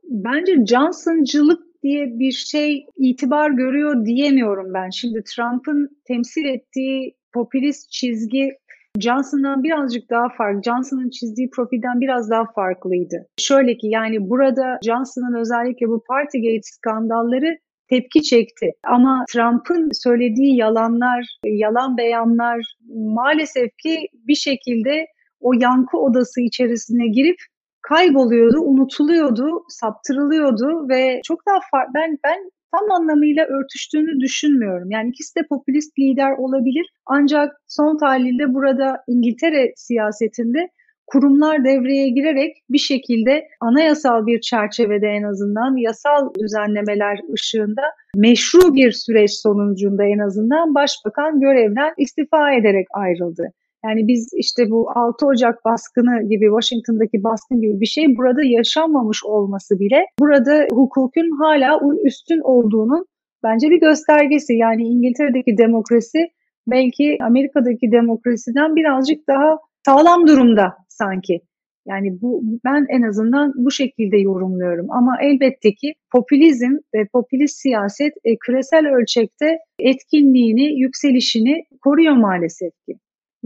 Bence 0.05 0.67
Johnson'cılık 0.67 1.83
diye 1.83 2.19
bir 2.19 2.33
şey 2.33 2.87
itibar 2.97 3.51
görüyor 3.51 4.07
diyemiyorum 4.07 4.75
ben. 4.75 4.91
Şimdi 4.91 5.23
Trump'ın 5.25 5.89
temsil 6.05 6.45
ettiği 6.45 7.17
popülist 7.33 7.91
çizgi 7.91 8.59
Johnson'dan 9.01 9.63
birazcık 9.63 10.11
daha 10.11 10.29
farklı. 10.39 10.63
Johnson'ın 10.63 11.11
çizdiği 11.11 11.51
profilden 11.51 12.01
biraz 12.01 12.31
daha 12.31 12.45
farklıydı. 12.55 13.27
Şöyle 13.39 13.77
ki 13.77 13.87
yani 13.87 14.31
burada 14.31 14.79
Johnson'ın 14.85 15.41
özellikle 15.41 15.89
bu 15.89 16.03
Partygate 16.09 16.61
skandalları 16.63 17.57
tepki 17.89 18.23
çekti. 18.23 18.73
Ama 18.85 19.25
Trump'ın 19.33 19.89
söylediği 19.93 20.57
yalanlar, 20.57 21.39
yalan 21.45 21.97
beyanlar 21.97 22.77
maalesef 22.95 23.71
ki 23.83 24.09
bir 24.13 24.35
şekilde 24.35 25.07
o 25.41 25.53
yankı 25.53 25.99
odası 25.99 26.41
içerisine 26.41 27.09
girip 27.09 27.37
kayboluyordu, 27.83 28.61
unutuluyordu, 28.61 29.65
saptırılıyordu 29.69 30.89
ve 30.89 31.21
çok 31.25 31.47
daha 31.47 31.59
far 31.71 31.87
ben 31.95 32.19
ben 32.25 32.51
tam 32.73 32.91
anlamıyla 32.91 33.45
örtüştüğünü 33.47 34.21
düşünmüyorum. 34.21 34.91
Yani 34.91 35.09
ikisi 35.09 35.37
de 35.37 35.47
popülist 35.49 35.99
lider 35.99 36.33
olabilir 36.39 36.87
ancak 37.07 37.53
son 37.67 37.99
tahlilde 37.99 38.55
burada 38.55 39.03
İngiltere 39.09 39.73
siyasetinde 39.77 40.69
kurumlar 41.07 41.65
devreye 41.65 42.09
girerek 42.09 42.57
bir 42.71 42.79
şekilde 42.79 43.49
anayasal 43.61 44.27
bir 44.27 44.41
çerçevede 44.41 45.07
en 45.07 45.23
azından 45.23 45.77
yasal 45.77 46.35
düzenlemeler 46.41 47.19
ışığında 47.35 47.83
meşru 48.17 48.75
bir 48.75 48.93
süreç 48.93 49.31
sonucunda 49.31 50.05
en 50.05 50.19
azından 50.19 50.75
başbakan 50.75 51.41
görevden 51.41 51.95
istifa 51.99 52.53
ederek 52.53 52.87
ayrıldı. 52.95 53.53
Yani 53.87 54.07
biz 54.07 54.29
işte 54.35 54.63
bu 54.71 54.91
6 54.95 55.27
Ocak 55.27 55.65
baskını 55.65 56.29
gibi 56.29 56.47
Washington'daki 56.55 57.25
baskın 57.25 57.61
gibi 57.61 57.81
bir 57.81 57.87
şey 57.87 58.05
burada 58.17 58.43
yaşanmamış 58.45 59.25
olması 59.25 59.79
bile 59.79 60.01
burada 60.21 60.67
hukukun 60.71 61.31
hala 61.43 61.81
üstün 62.05 62.41
olduğunun 62.41 63.07
bence 63.45 63.71
bir 63.71 63.81
göstergesi. 63.81 64.55
Yani 64.55 64.83
İngiltere'deki 64.83 65.59
demokrasi 65.59 66.19
belki 66.67 67.19
Amerika'daki 67.23 67.93
demokrasiden 67.93 68.77
birazcık 68.77 69.29
daha 69.29 69.59
sağlam 69.87 70.27
durumda 70.27 70.75
sanki. 70.89 71.41
Yani 71.89 72.09
bu 72.23 72.43
ben 72.65 72.87
en 72.89 73.03
azından 73.03 73.53
bu 73.57 73.71
şekilde 73.71 74.17
yorumluyorum. 74.17 74.87
Ama 74.91 75.17
elbette 75.23 75.75
ki 75.75 75.95
popülizm 76.13 76.73
ve 76.95 77.07
popülist 77.13 77.57
siyaset 77.57 78.13
e, 78.25 78.37
küresel 78.37 78.87
ölçekte 78.97 79.59
etkinliğini, 79.79 80.81
yükselişini 80.81 81.65
koruyor 81.83 82.17
maalesef 82.17 82.73
ki. 82.87 82.95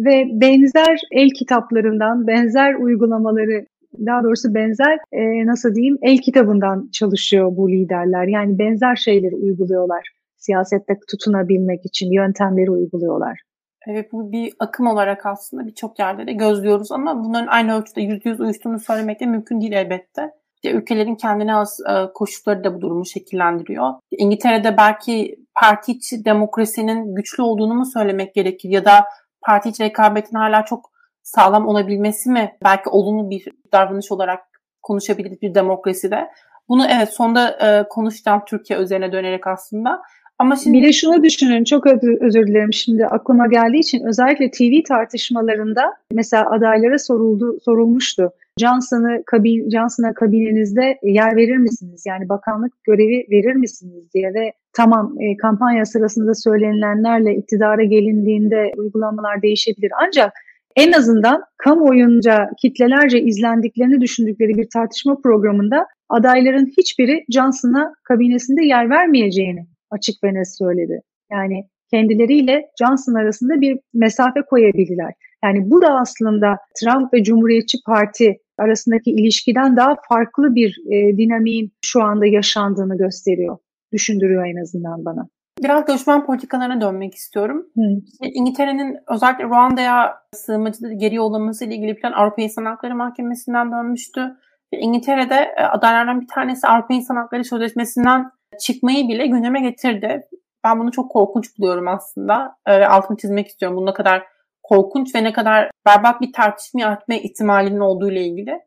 Ve 0.04 0.24
benzer 0.32 1.00
el 1.10 1.28
kitaplarından, 1.38 2.26
benzer 2.26 2.74
uygulamaları 2.74 3.66
daha 4.06 4.24
doğrusu 4.24 4.54
benzer 4.54 4.98
e, 5.12 5.46
nasıl 5.46 5.74
diyeyim 5.74 5.98
el 6.02 6.18
kitabından 6.18 6.88
çalışıyor 6.92 7.56
bu 7.56 7.70
liderler. 7.70 8.26
Yani 8.26 8.58
benzer 8.58 8.96
şeyleri 8.96 9.34
uyguluyorlar. 9.34 10.08
Siyasette 10.36 10.94
tutunabilmek 11.10 11.86
için 11.86 12.12
yöntemleri 12.12 12.70
uyguluyorlar. 12.70 13.40
Evet 13.86 14.12
bu 14.12 14.32
bir 14.32 14.52
akım 14.58 14.86
olarak 14.86 15.26
aslında 15.26 15.66
birçok 15.66 15.98
yerde 15.98 16.26
de 16.26 16.32
gözlüyoruz 16.32 16.92
ama 16.92 17.24
bunların 17.24 17.46
aynı 17.46 17.78
ölçüde 17.78 18.00
yüzde 18.00 18.28
yüz 18.28 18.40
uyuştuğunu 18.40 18.78
söylemek 18.78 19.20
de 19.20 19.26
mümkün 19.26 19.60
değil 19.60 19.72
elbette. 19.72 20.30
İşte 20.54 20.76
ülkelerin 20.76 21.14
kendine 21.14 21.54
az 21.54 21.80
e, 21.80 22.12
koşulları 22.14 22.64
da 22.64 22.74
bu 22.74 22.80
durumu 22.80 23.06
şekillendiriyor. 23.06 23.92
İngiltere'de 24.10 24.76
belki 24.76 25.36
parti 25.60 25.92
içi 25.92 26.24
demokrasinin 26.24 27.14
güçlü 27.14 27.42
olduğunu 27.42 27.74
mu 27.74 27.86
söylemek 27.86 28.34
gerekir 28.34 28.68
ya 28.68 28.84
da 28.84 29.04
parti 29.42 29.68
içi 29.68 29.82
rekabetin 29.82 30.36
hala 30.36 30.64
çok 30.64 30.90
sağlam 31.22 31.68
olabilmesi 31.68 32.30
mi 32.30 32.52
belki 32.64 32.88
olumlu 32.88 33.30
bir 33.30 33.44
davranış 33.72 34.12
olarak 34.12 34.40
konuşabiliriz 34.82 35.42
bir 35.42 35.54
demokraside. 35.54 36.30
Bunu 36.68 36.86
evet 36.86 37.08
sonda 37.08 37.50
e, 37.50 37.88
konuşacağım 37.88 38.42
Türkiye 38.46 38.78
üzerine 38.78 39.12
dönerek 39.12 39.46
aslında. 39.46 40.02
Ama 40.38 40.56
şimdi 40.56 40.78
bir 40.78 40.86
de 40.86 40.92
şunu 40.92 41.22
düşünün 41.22 41.64
çok 41.64 41.86
özür 42.20 42.46
dilerim 42.46 42.72
şimdi 42.72 43.06
aklıma 43.06 43.46
geldiği 43.46 43.78
için 43.78 44.06
özellikle 44.06 44.50
TV 44.50 44.88
tartışmalarında 44.88 45.94
mesela 46.12 46.50
adaylara 46.50 46.98
soruldu 46.98 47.58
sorulmuştu. 47.64 48.32
Johnson'ı 48.60 49.22
kabin 49.26 49.70
Johnson'a 49.70 50.14
kabinenizde 50.14 50.98
yer 51.02 51.36
verir 51.36 51.56
misiniz? 51.56 52.04
Yani 52.06 52.28
bakanlık 52.28 52.72
görevi 52.84 53.26
verir 53.30 53.54
misiniz 53.54 54.04
diye 54.14 54.34
ve 54.34 54.52
tamam 54.76 55.14
e, 55.20 55.36
kampanya 55.36 55.84
sırasında 55.84 56.34
söylenilenlerle 56.34 57.34
iktidara 57.34 57.84
gelindiğinde 57.84 58.72
uygulamalar 58.76 59.42
değişebilir. 59.42 59.92
Ancak 60.06 60.32
en 60.76 60.92
azından 60.92 61.42
kamuoyunca 61.56 62.50
kitlelerce 62.62 63.20
izlendiklerini 63.20 64.00
düşündükleri 64.00 64.54
bir 64.54 64.68
tartışma 64.74 65.16
programında 65.22 65.86
adayların 66.08 66.66
hiçbiri 66.78 67.24
Johnson'a 67.28 67.92
kabinesinde 68.04 68.64
yer 68.64 68.90
vermeyeceğini 68.90 69.66
açık 69.90 70.24
ve 70.24 70.34
net 70.34 70.56
söyledi. 70.58 71.00
Yani 71.32 71.64
kendileriyle 71.90 72.66
Johnson 72.78 73.14
arasında 73.14 73.60
bir 73.60 73.78
mesafe 73.94 74.42
koyabildiler. 74.42 75.12
Yani 75.44 75.70
bu 75.70 75.82
da 75.82 76.00
aslında 76.00 76.56
Trump 76.80 77.14
ve 77.14 77.24
Cumhuriyetçi 77.24 77.78
Parti 77.86 78.36
arasındaki 78.60 79.10
ilişkiden 79.10 79.76
daha 79.76 79.96
farklı 80.08 80.54
bir 80.54 80.78
e, 80.86 81.16
dinamiğin 81.16 81.72
şu 81.84 82.02
anda 82.02 82.26
yaşandığını 82.26 82.98
gösteriyor. 82.98 83.58
Düşündürüyor 83.92 84.46
en 84.46 84.62
azından 84.62 85.04
bana. 85.04 85.28
Biraz 85.62 85.86
göçmen 85.86 86.26
politikalarına 86.26 86.80
dönmek 86.80 87.14
istiyorum. 87.14 87.66
İşte 88.04 88.28
İngiltere'nin 88.34 88.96
özellikle 89.08 89.44
Ruanda'ya 89.44 90.18
sığınmacıları 90.34 90.94
geri 90.94 91.14
yollaması 91.14 91.64
ile 91.64 91.74
ilgili 91.74 91.94
plan 91.94 92.12
Avrupa 92.12 92.42
İnsan 92.42 92.64
Hakları 92.64 92.94
Mahkemesi'nden 92.94 93.72
dönmüştü. 93.72 94.36
İngiltere'de 94.72 95.54
e, 95.56 95.62
adaylardan 95.62 96.20
bir 96.20 96.28
tanesi 96.28 96.66
Avrupa 96.66 96.94
İnsan 96.94 97.16
Hakları 97.16 97.44
Sözleşmesi'nden 97.44 98.30
çıkmayı 98.60 99.08
bile 99.08 99.26
gündeme 99.26 99.60
getirdi. 99.60 100.22
Ben 100.64 100.80
bunu 100.80 100.92
çok 100.92 101.10
korkunç 101.10 101.58
buluyorum 101.58 101.88
aslında 101.88 102.56
altını 102.66 103.16
çizmek 103.16 103.48
istiyorum. 103.48 103.76
Bu 103.76 103.86
ne 103.86 103.92
kadar 103.92 104.22
korkunç 104.70 105.14
ve 105.14 105.24
ne 105.24 105.32
kadar 105.32 105.70
berbat 105.86 106.20
bir 106.20 106.32
tartışma 106.32 106.80
yaratma 106.80 107.14
ihtimalinin 107.14 107.80
olduğu 107.80 108.10
ile 108.10 108.26
ilgili. 108.26 108.60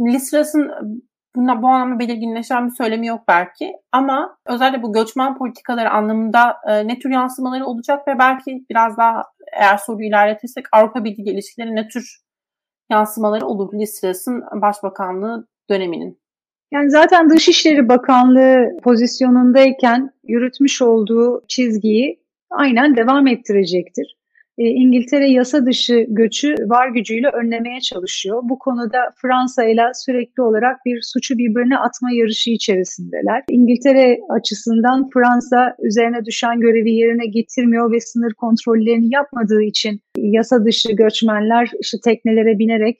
Liz 0.00 0.30
Truss'ın 0.30 0.70
buna, 1.36 1.62
bu 1.62 1.68
anlamda 1.68 1.98
belirginleşen 1.98 2.66
bir 2.66 2.74
söylemi 2.74 3.06
yok 3.06 3.20
belki 3.28 3.72
ama 3.92 4.38
özellikle 4.46 4.82
bu 4.82 4.92
göçmen 4.92 5.38
politikaları 5.38 5.90
anlamında 5.90 6.56
e, 6.68 6.88
ne 6.88 6.98
tür 6.98 7.10
yansımaları 7.10 7.66
olacak 7.66 8.08
ve 8.08 8.18
belki 8.18 8.64
biraz 8.70 8.96
daha 8.96 9.22
eğer 9.52 9.76
soruyu 9.76 10.08
ilerletirsek 10.08 10.64
Avrupa 10.72 11.04
Birliği 11.04 11.30
ilişkileri 11.30 11.76
ne 11.76 11.88
tür 11.88 12.18
yansımaları 12.90 13.46
olur 13.46 13.70
Truss'ın 14.00 14.42
başbakanlığı 14.62 15.46
döneminin? 15.70 16.20
Yani 16.72 16.90
zaten 16.90 17.30
Dışişleri 17.30 17.88
Bakanlığı 17.88 18.78
pozisyonundayken 18.82 20.10
yürütmüş 20.24 20.82
olduğu 20.82 21.44
çizgiyi 21.48 22.20
aynen 22.50 22.96
devam 22.96 23.26
ettirecektir. 23.26 24.17
E, 24.58 24.64
İngiltere 24.64 25.30
yasa 25.30 25.66
dışı 25.66 26.06
göçü 26.08 26.54
var 26.66 26.88
gücüyle 26.88 27.28
önlemeye 27.28 27.80
çalışıyor. 27.80 28.40
Bu 28.42 28.58
konuda 28.58 28.98
Fransa 29.22 29.64
ile 29.64 29.82
sürekli 29.94 30.42
olarak 30.42 30.76
bir 30.86 30.98
suçu 31.02 31.38
birbirine 31.38 31.78
atma 31.78 32.08
yarışı 32.12 32.50
içerisindeler. 32.50 33.44
İngiltere 33.50 34.18
açısından 34.38 35.08
Fransa 35.14 35.74
üzerine 35.82 36.24
düşen 36.24 36.60
görevi 36.60 36.90
yerine 36.90 37.26
getirmiyor 37.26 37.92
ve 37.92 38.00
sınır 38.00 38.34
kontrollerini 38.34 39.14
yapmadığı 39.14 39.62
için 39.62 40.00
yasa 40.16 40.64
dışı 40.64 40.92
göçmenler 40.92 41.70
işte 41.80 41.98
teknelere 42.04 42.58
binerek 42.58 42.98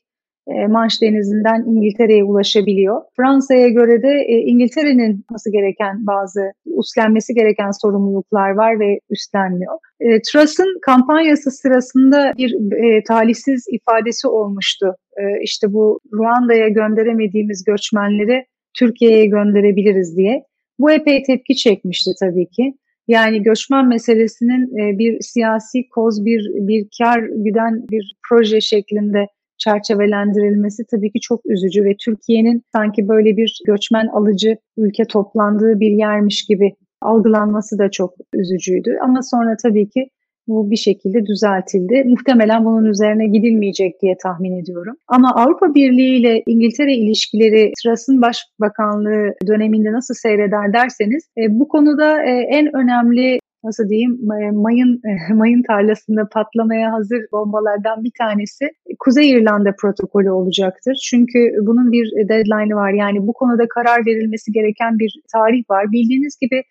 Manş 0.69 1.03
Denizi'nden 1.03 1.65
İngiltere'ye 1.67 2.25
ulaşabiliyor. 2.25 3.03
Fransa'ya 3.17 3.69
göre 3.69 4.03
de 4.03 4.25
e, 4.29 4.35
İngiltere'nin 4.37 5.25
nasıl 5.31 5.53
gereken 5.53 6.07
bazı 6.07 6.41
üstlenmesi 6.81 7.35
gereken 7.35 7.71
sorumluluklar 7.71 8.51
var 8.51 8.81
ve 8.81 9.01
üstlenmiyor. 9.11 9.75
E, 10.01 10.23
Truss'ın 10.23 10.79
kampanyası 10.83 11.51
sırasında 11.51 12.33
bir 12.39 12.55
e, 12.73 13.03
talihsiz 13.05 13.65
ifadesi 13.73 14.29
olmuştu. 14.29 14.95
E, 15.17 15.23
işte 15.43 15.73
bu 15.73 16.01
Ruanda'ya 16.13 16.69
gönderemediğimiz 16.69 17.65
göçmenleri 17.65 18.45
Türkiye'ye 18.79 19.27
gönderebiliriz 19.27 20.17
diye. 20.17 20.43
Bu 20.79 20.91
epey 20.91 21.23
tepki 21.23 21.57
çekmişti 21.57 22.11
tabii 22.21 22.47
ki. 22.47 22.75
Yani 23.09 23.43
göçmen 23.43 23.89
meselesinin 23.89 24.79
e, 24.79 24.99
bir 24.99 25.21
siyasi 25.21 25.89
koz, 25.89 26.25
bir 26.25 26.51
bir 26.55 26.87
kar 26.99 27.23
güden 27.37 27.89
bir 27.91 28.17
proje 28.29 28.61
şeklinde 28.61 29.27
çerçevelendirilmesi 29.59 30.83
tabii 30.91 31.13
ki 31.13 31.21
çok 31.21 31.41
üzücü 31.47 31.85
ve 31.85 31.97
Türkiye'nin 32.05 32.63
sanki 32.73 33.09
böyle 33.09 33.37
bir 33.37 33.59
göçmen 33.67 34.07
alıcı 34.07 34.57
ülke 34.77 35.05
toplandığı 35.05 35.81
bir 35.81 35.91
yermiş 35.91 36.47
gibi 36.47 36.75
algılanması 37.03 37.79
da 37.79 37.91
çok 37.91 38.15
üzücüydü. 38.35 38.99
Ama 39.03 39.23
sonra 39.23 39.57
tabii 39.63 39.89
ki 39.89 40.09
bu 40.49 40.71
bir 40.71 40.77
şekilde 40.77 41.27
düzeltildi. 41.27 42.05
Muhtemelen 42.07 42.65
bunun 42.65 42.85
üzerine 42.85 43.27
gidilmeyecek 43.27 44.03
diye 44.03 44.17
tahmin 44.23 44.63
ediyorum. 44.63 44.97
Ama 45.09 45.35
Avrupa 45.35 45.75
Birliği 45.75 46.17
ile 46.21 46.43
İngiltere 46.47 46.95
ilişkileri 46.95 47.73
Truss'ın 47.83 48.23
başbakanlığı 48.23 49.35
döneminde 49.47 49.93
nasıl 49.93 50.15
seyreder 50.15 50.73
derseniz 50.73 51.23
e, 51.39 51.43
bu 51.61 51.69
konuda 51.69 52.23
e, 52.23 52.31
en 52.31 52.77
önemli 52.77 53.39
nasıl 53.69 53.89
diyeyim 53.89 54.19
mayın 54.53 55.03
mayın 55.35 55.63
tarlasında 55.63 56.29
patlamaya 56.33 56.93
hazır 56.93 57.21
bombalardan 57.33 58.05
bir 58.05 58.13
tanesi 58.19 58.65
Kuzey 58.99 59.31
İrlanda 59.31 59.75
protokolü 59.81 60.31
olacaktır. 60.31 60.97
Çünkü 61.11 61.39
bunun 61.63 61.93
bir 61.93 62.29
deadline'ı 62.29 62.77
var. 62.77 62.93
Yani 62.93 63.27
bu 63.27 63.33
konuda 63.33 63.69
karar 63.69 64.07
verilmesi 64.07 64.53
gereken 64.53 64.99
bir 64.99 65.13
tarih 65.33 65.63
var. 65.71 65.93
Bildiğiniz 65.93 66.37
gibi 66.41 66.63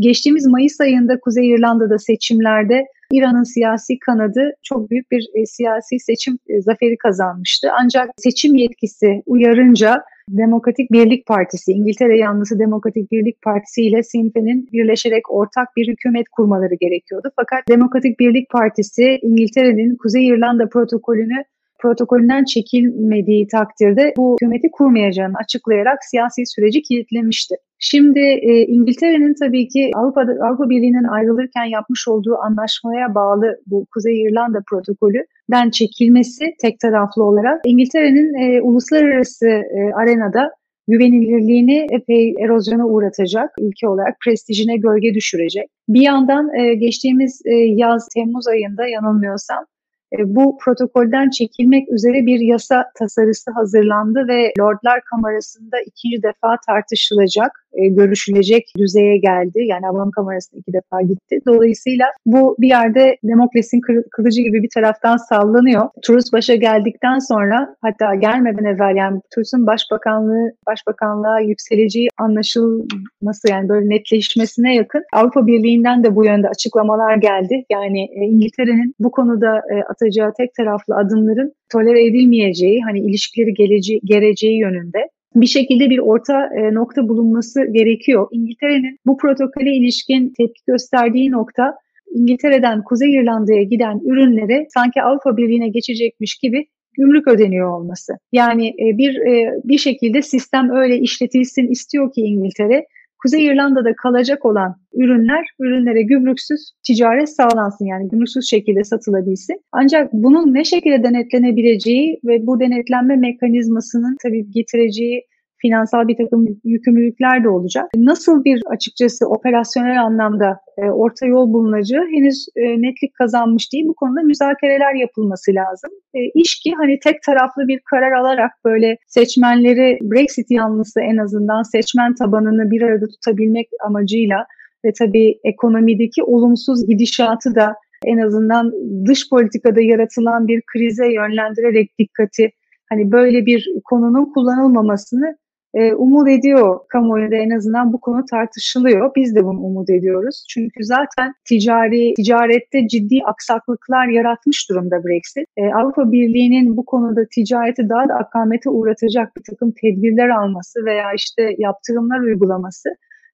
geçtiğimiz 0.00 0.46
Mayıs 0.46 0.80
ayında 0.80 1.20
Kuzey 1.20 1.50
İrlanda'da 1.50 1.98
seçimlerde 1.98 2.84
İran'ın 3.12 3.42
siyasi 3.42 3.98
kanadı 3.98 4.52
çok 4.62 4.90
büyük 4.90 5.10
bir 5.10 5.28
e, 5.34 5.46
siyasi 5.46 5.98
seçim 5.98 6.38
e, 6.48 6.62
zaferi 6.62 6.96
kazanmıştı. 6.96 7.68
Ancak 7.80 8.10
seçim 8.16 8.54
yetkisi 8.54 9.22
uyarınca 9.26 10.02
Demokratik 10.30 10.92
Birlik 10.92 11.26
Partisi, 11.26 11.72
İngiltere 11.72 12.18
yanlısı 12.18 12.58
Demokratik 12.58 13.12
Birlik 13.12 13.42
Partisi 13.42 13.82
ile 13.82 14.02
Sinn 14.02 14.30
Féin'in 14.30 14.68
birleşerek 14.72 15.30
ortak 15.30 15.76
bir 15.76 15.88
hükümet 15.88 16.28
kurmaları 16.28 16.74
gerekiyordu. 16.74 17.30
Fakat 17.36 17.68
Demokratik 17.68 18.20
Birlik 18.20 18.50
Partisi 18.50 19.18
İngiltere'nin 19.22 19.96
Kuzey 19.96 20.26
İrlanda 20.26 20.68
protokolünü 20.68 21.44
protokolünden 21.78 22.44
çekilmediği 22.44 23.46
takdirde 23.46 24.14
bu 24.16 24.36
hükümeti 24.40 24.70
kurmayacağını 24.70 25.34
açıklayarak 25.44 26.04
siyasi 26.04 26.46
süreci 26.46 26.82
kilitlemişti. 26.82 27.54
Şimdi 27.78 28.20
e, 28.20 28.66
İngiltere'nin 28.66 29.34
tabii 29.34 29.68
ki 29.68 29.90
Avrupa 29.94 30.20
Avrupa 30.20 30.70
Birliği'nin 30.70 31.04
ayrılırken 31.04 31.64
yapmış 31.64 32.08
olduğu 32.08 32.36
anlaşmaya 32.36 33.14
bağlı 33.14 33.60
bu 33.66 33.86
Kuzey 33.94 34.22
İrlanda 34.22 34.58
protokolüden 34.70 35.70
çekilmesi 35.70 36.54
tek 36.60 36.80
taraflı 36.80 37.24
olarak 37.24 37.60
İngiltere'nin 37.64 38.34
e, 38.34 38.62
uluslararası 38.62 39.46
e, 39.48 39.92
arenada 39.94 40.50
güvenilirliğini 40.88 41.86
epey 41.90 42.34
erozyona 42.40 42.86
uğratacak 42.86 43.50
ülke 43.60 43.88
olarak 43.88 44.16
prestijine 44.24 44.76
gölge 44.76 45.14
düşürecek. 45.14 45.66
Bir 45.88 46.00
yandan 46.00 46.54
e, 46.54 46.74
geçtiğimiz 46.74 47.42
e, 47.44 47.54
yaz 47.54 48.08
Temmuz 48.14 48.48
ayında 48.48 48.86
yanılmıyorsam 48.86 49.64
e, 50.12 50.16
bu 50.36 50.58
protokolden 50.64 51.30
çekilmek 51.30 51.92
üzere 51.92 52.26
bir 52.26 52.40
yasa 52.40 52.84
tasarısı 52.98 53.50
hazırlandı 53.50 54.28
ve 54.28 54.52
Lordlar 54.60 55.00
Kamerası'nda 55.10 55.76
ikinci 55.86 56.22
defa 56.22 56.56
tartışılacak, 56.66 57.65
e, 57.72 57.88
görüşülecek 57.88 58.64
düzeye 58.78 59.18
geldi. 59.18 59.58
Yani 59.66 59.88
Avam 59.88 60.10
Kamerası'na 60.10 60.60
iki 60.60 60.72
defa 60.72 61.02
gitti. 61.02 61.38
Dolayısıyla 61.46 62.06
bu 62.26 62.56
bir 62.58 62.68
yerde 62.68 63.16
demokrasinin 63.24 63.82
kılıcı 64.10 64.42
gibi 64.42 64.62
bir 64.62 64.70
taraftan 64.74 65.16
sallanıyor. 65.16 65.88
Turus 66.02 66.32
başa 66.32 66.54
geldikten 66.54 67.18
sonra 67.18 67.76
hatta 67.82 68.14
gelmeden 68.14 68.64
evvel 68.64 68.96
yani 68.96 69.20
Turus'un 69.34 69.66
başbakanlığı 69.66 70.52
başbakanlığa 70.66 71.40
yükseleceği 71.40 72.08
anlaşılması 72.18 73.50
yani 73.50 73.68
böyle 73.68 73.88
netleşmesine 73.88 74.74
yakın 74.74 75.04
Avrupa 75.12 75.46
Birliği'nden 75.46 76.04
de 76.04 76.16
bu 76.16 76.24
yönde 76.24 76.48
açıklamalar 76.48 77.16
geldi. 77.16 77.64
Yani 77.70 78.02
e, 78.02 78.24
İngiltere'nin 78.24 78.94
bu 78.98 79.10
konuda 79.10 79.62
atacağı 79.90 80.32
tek 80.38 80.54
taraflı 80.54 80.96
adımların 80.96 81.52
tolere 81.72 82.06
edilmeyeceği, 82.06 82.82
hani 82.82 83.00
ilişkileri 83.00 83.54
geleceği, 83.54 84.00
geleceği 84.04 84.58
yönünde 84.58 85.08
bir 85.40 85.46
şekilde 85.46 85.90
bir 85.90 85.98
orta 85.98 86.48
e, 86.56 86.74
nokta 86.74 87.08
bulunması 87.08 87.72
gerekiyor. 87.72 88.28
İngiltere'nin 88.30 88.98
bu 89.06 89.16
protokole 89.16 89.70
ilişkin 89.70 90.34
tepki 90.38 90.62
gösterdiği 90.66 91.30
nokta 91.30 91.74
İngiltere'den 92.14 92.82
Kuzey 92.84 93.14
İrlanda'ya 93.14 93.62
giden 93.62 94.00
ürünlere 94.04 94.66
sanki 94.74 95.02
Avrupa 95.02 95.36
Birliği'ne 95.36 95.68
geçecekmiş 95.68 96.34
gibi 96.38 96.66
gümrük 96.96 97.28
ödeniyor 97.28 97.72
olması. 97.72 98.12
Yani 98.32 98.68
e, 98.68 98.98
bir 98.98 99.16
e, 99.16 99.52
bir 99.64 99.78
şekilde 99.78 100.22
sistem 100.22 100.70
öyle 100.70 100.98
işletilsin 100.98 101.68
istiyor 101.68 102.12
ki 102.12 102.20
İngiltere 102.20 102.86
Kuzey 103.26 103.46
İrlanda'da 103.46 103.96
kalacak 103.96 104.44
olan 104.44 104.76
ürünler, 104.94 105.44
ürünlere 105.60 106.02
gümrüksüz 106.02 106.60
ticaret 106.86 107.28
sağlansın 107.28 107.84
yani 107.84 108.08
gümrüksüz 108.08 108.50
şekilde 108.50 108.84
satılabilsin. 108.84 109.56
Ancak 109.72 110.12
bunun 110.12 110.54
ne 110.54 110.64
şekilde 110.64 111.02
denetlenebileceği 111.02 112.20
ve 112.24 112.46
bu 112.46 112.60
denetlenme 112.60 113.16
mekanizmasının 113.16 114.16
tabii 114.22 114.50
getireceği 114.50 115.22
finansal 115.58 116.08
bir 116.08 116.16
takım 116.16 116.46
yükümlülükler 116.64 117.44
de 117.44 117.48
olacak. 117.48 117.84
Nasıl 117.96 118.44
bir 118.44 118.62
açıkçası 118.66 119.26
operasyonel 119.26 120.02
anlamda 120.02 120.58
e, 120.78 120.82
orta 120.82 121.26
yol 121.26 121.52
bulunacağı 121.52 122.04
henüz 122.04 122.46
e, 122.56 122.62
netlik 122.82 123.14
kazanmış 123.14 123.72
değil. 123.72 123.84
Bu 123.88 123.94
konuda 123.94 124.22
müzakereler 124.22 124.94
yapılması 124.94 125.54
lazım. 125.54 125.90
E, 126.14 126.18
iş 126.34 126.60
ki 126.60 126.72
hani 126.76 126.98
tek 126.98 127.22
taraflı 127.22 127.68
bir 127.68 127.80
karar 127.90 128.12
alarak 128.12 128.50
böyle 128.64 128.96
seçmenleri 129.06 129.98
Brexit 130.02 130.50
yanlısı 130.50 131.00
en 131.00 131.16
azından 131.16 131.62
seçmen 131.62 132.14
tabanını 132.14 132.70
bir 132.70 132.82
arada 132.82 133.06
tutabilmek 133.06 133.68
amacıyla 133.84 134.46
ve 134.84 134.92
tabii 134.98 135.38
ekonomideki 135.44 136.22
olumsuz 136.22 136.86
gidişatı 136.86 137.54
da 137.54 137.74
en 138.04 138.18
azından 138.18 138.72
dış 139.06 139.30
politikada 139.30 139.80
yaratılan 139.80 140.48
bir 140.48 140.62
krize 140.72 141.12
yönlendirerek 141.12 141.98
dikkati 141.98 142.50
hani 142.88 143.12
böyle 143.12 143.46
bir 143.46 143.68
konunun 143.84 144.32
kullanılmamasını 144.32 145.36
e, 145.74 145.94
umut 145.94 146.28
ediyor 146.28 146.80
kamuoyunda 146.88 147.36
en 147.36 147.50
azından 147.50 147.92
bu 147.92 148.00
konu 148.00 148.24
tartışılıyor. 148.30 149.10
Biz 149.16 149.36
de 149.36 149.44
bunu 149.44 149.60
umut 149.60 149.90
ediyoruz. 149.90 150.44
Çünkü 150.50 150.84
zaten 150.84 151.34
ticari 151.48 152.14
ticarette 152.14 152.88
ciddi 152.88 153.18
aksaklıklar 153.24 154.06
yaratmış 154.06 154.70
durumda 154.70 155.04
Brexit. 155.04 155.44
E, 155.56 155.62
Avrupa 155.74 156.12
Birliği'nin 156.12 156.76
bu 156.76 156.84
konuda 156.84 157.20
ticareti 157.34 157.88
daha 157.88 158.08
da 158.08 158.14
akamete 158.14 158.70
uğratacak 158.70 159.36
bir 159.36 159.42
takım 159.50 159.72
tedbirler 159.82 160.28
alması 160.28 160.84
veya 160.84 161.12
işte 161.16 161.42
yaptırımlar 161.58 162.20
uygulaması 162.20 162.88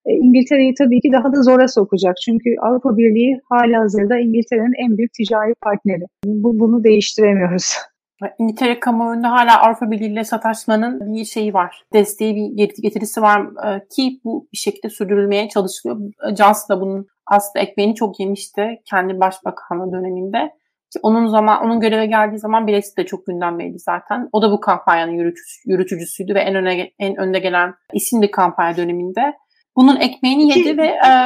e, 0.05 0.11
İngiltere'yi 0.13 0.73
tabii 0.73 1.01
ki 1.01 1.11
daha 1.11 1.33
da 1.33 1.41
zora 1.41 1.67
sokacak. 1.67 2.15
Çünkü 2.25 2.49
Avrupa 2.61 2.97
Birliği 2.97 3.39
hala 3.49 3.79
hazırda 3.79 4.17
İngiltere'nin 4.17 4.85
en 4.85 4.97
büyük 4.97 5.13
ticari 5.13 5.53
partneri. 5.61 6.05
Bu, 6.25 6.59
bunu 6.59 6.83
değiştiremiyoruz. 6.83 7.75
İngiltere 8.39 8.79
kamuoyunda 8.79 9.31
hala 9.31 9.61
Avrupa 9.61 9.91
Birliği 9.91 10.11
ile 10.11 10.23
sataşmanın 10.23 11.13
bir 11.13 11.25
şeyi 11.25 11.53
var. 11.53 11.83
Desteği 11.93 12.35
bir 12.35 12.67
getirisi 12.81 13.21
var 13.21 13.41
e, 13.41 13.87
ki 13.87 14.19
bu 14.23 14.47
bir 14.53 14.57
şekilde 14.57 14.89
sürdürülmeye 14.89 15.49
çalışılıyor. 15.49 16.11
Johnson 16.37 16.75
da 16.75 16.81
bunun 16.81 17.07
aslında 17.27 17.65
ekmeğini 17.65 17.95
çok 17.95 18.19
yemişti 18.19 18.81
kendi 18.89 19.19
başbakanlığı 19.19 19.91
döneminde. 19.91 20.51
Ki 20.93 20.99
onun 21.03 21.27
zaman 21.27 21.65
onun 21.65 21.79
göreve 21.79 22.05
geldiği 22.05 22.39
zaman 22.39 22.67
Brexit 22.67 22.97
de 22.97 23.05
çok 23.05 23.25
gündemdeydi 23.25 23.79
zaten. 23.79 24.29
O 24.31 24.41
da 24.41 24.51
bu 24.51 24.59
kampanyanın 24.59 25.33
yürütücüsüydü 25.65 26.35
ve 26.35 26.39
en 26.39 26.55
öne 26.55 26.91
en 26.99 27.15
önde 27.15 27.39
gelen 27.39 27.73
isimli 27.93 28.31
kampanya 28.31 28.77
döneminde. 28.77 29.33
Bunun 29.75 29.95
ekmeğini 29.95 30.57
yedi 30.57 30.77
ve 30.77 30.85
e, 30.87 31.25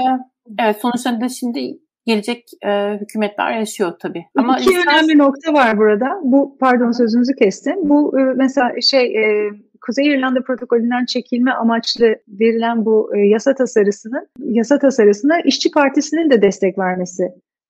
evet 0.59 0.81
sonuçlarında 0.81 1.29
şimdi 1.29 1.79
gelecek 2.07 2.49
e, 2.65 2.97
hükümetler 3.01 3.59
yaşıyor 3.59 3.93
tabii. 3.99 4.25
Ama 4.35 4.57
İki 4.59 4.69
lisans... 4.69 4.85
önemli 4.87 5.17
nokta 5.17 5.53
var 5.53 5.77
burada. 5.77 6.19
Bu 6.23 6.57
pardon 6.59 6.91
sözünüzü 6.91 7.35
kestim. 7.35 7.75
Bu 7.89 8.19
e, 8.19 8.23
mesela 8.23 8.71
şey 8.81 9.05
e, 9.05 9.49
Kuzey 9.81 10.07
İrlanda 10.07 10.41
protokolünden 10.41 11.05
çekilme 11.05 11.51
amaçlı 11.51 12.15
verilen 12.27 12.85
bu 12.85 13.15
e, 13.15 13.19
yasa 13.19 13.55
tasarısının 13.55 14.27
yasa 14.39 14.79
tasarısına 14.79 15.41
İşçi 15.41 15.71
Partisi'nin 15.71 16.29
de 16.29 16.41
destek 16.41 16.77
vermesi 16.77 17.23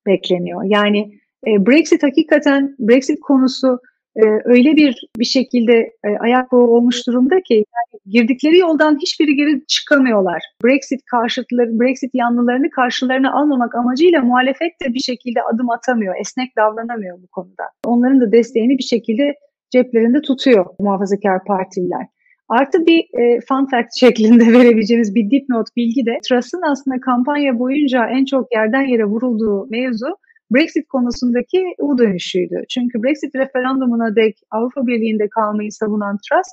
bekleniyor. 0.06 0.62
Yani 0.64 1.12
e, 1.46 1.66
Brexit 1.66 2.02
hakikaten 2.02 2.76
Brexit 2.78 3.20
konusu 3.20 3.80
e, 4.18 4.24
öyle 4.44 4.76
bir 4.76 5.08
bir 5.18 5.24
şekilde 5.24 5.72
e, 6.04 6.08
ayak 6.20 6.52
bağı 6.52 6.60
olmuş 6.60 7.06
durumda 7.06 7.40
ki 7.40 7.54
yani 7.54 8.00
girdikleri 8.06 8.58
yoldan 8.58 8.98
hiçbiri 9.02 9.36
geri 9.36 9.66
çıkamıyorlar. 9.66 10.42
Brexit 10.64 11.00
karşıtları, 11.04 11.80
Brexit 11.80 12.14
yanlılarını 12.14 12.70
karşılarına 12.70 13.32
almamak 13.32 13.74
amacıyla 13.74 14.22
muhalefet 14.22 14.72
de 14.82 14.94
bir 14.94 15.00
şekilde 15.00 15.42
adım 15.42 15.70
atamıyor, 15.70 16.14
esnek 16.20 16.56
davranamıyor 16.56 17.22
bu 17.22 17.26
konuda. 17.26 17.64
Onların 17.84 18.20
da 18.20 18.32
desteğini 18.32 18.78
bir 18.78 18.82
şekilde 18.82 19.34
ceplerinde 19.70 20.22
tutuyor 20.22 20.66
muhafazakar 20.80 21.44
partililer. 21.44 22.06
Artı 22.48 22.86
bir 22.86 23.00
e, 23.00 23.40
fun 23.48 23.66
fact 23.66 24.00
şeklinde 24.00 24.52
verebileceğimiz 24.58 25.14
bir 25.14 25.30
dipnot 25.30 25.66
bilgi 25.76 26.06
de 26.06 26.18
Truss'ın 26.28 26.62
aslında 26.62 27.00
kampanya 27.00 27.58
boyunca 27.58 28.06
en 28.06 28.24
çok 28.24 28.54
yerden 28.54 28.82
yere 28.82 29.04
vurulduğu 29.04 29.66
mevzu 29.70 30.16
Brexit 30.54 30.88
konusundaki 30.88 31.64
U 31.78 31.98
dönüşüydü. 31.98 32.62
Çünkü 32.68 33.02
Brexit 33.02 33.34
referandumuna 33.34 34.16
dek 34.16 34.38
Avrupa 34.50 34.86
Birliği'nde 34.86 35.28
kalmayı 35.28 35.72
savunan 35.72 36.16
Truss, 36.16 36.48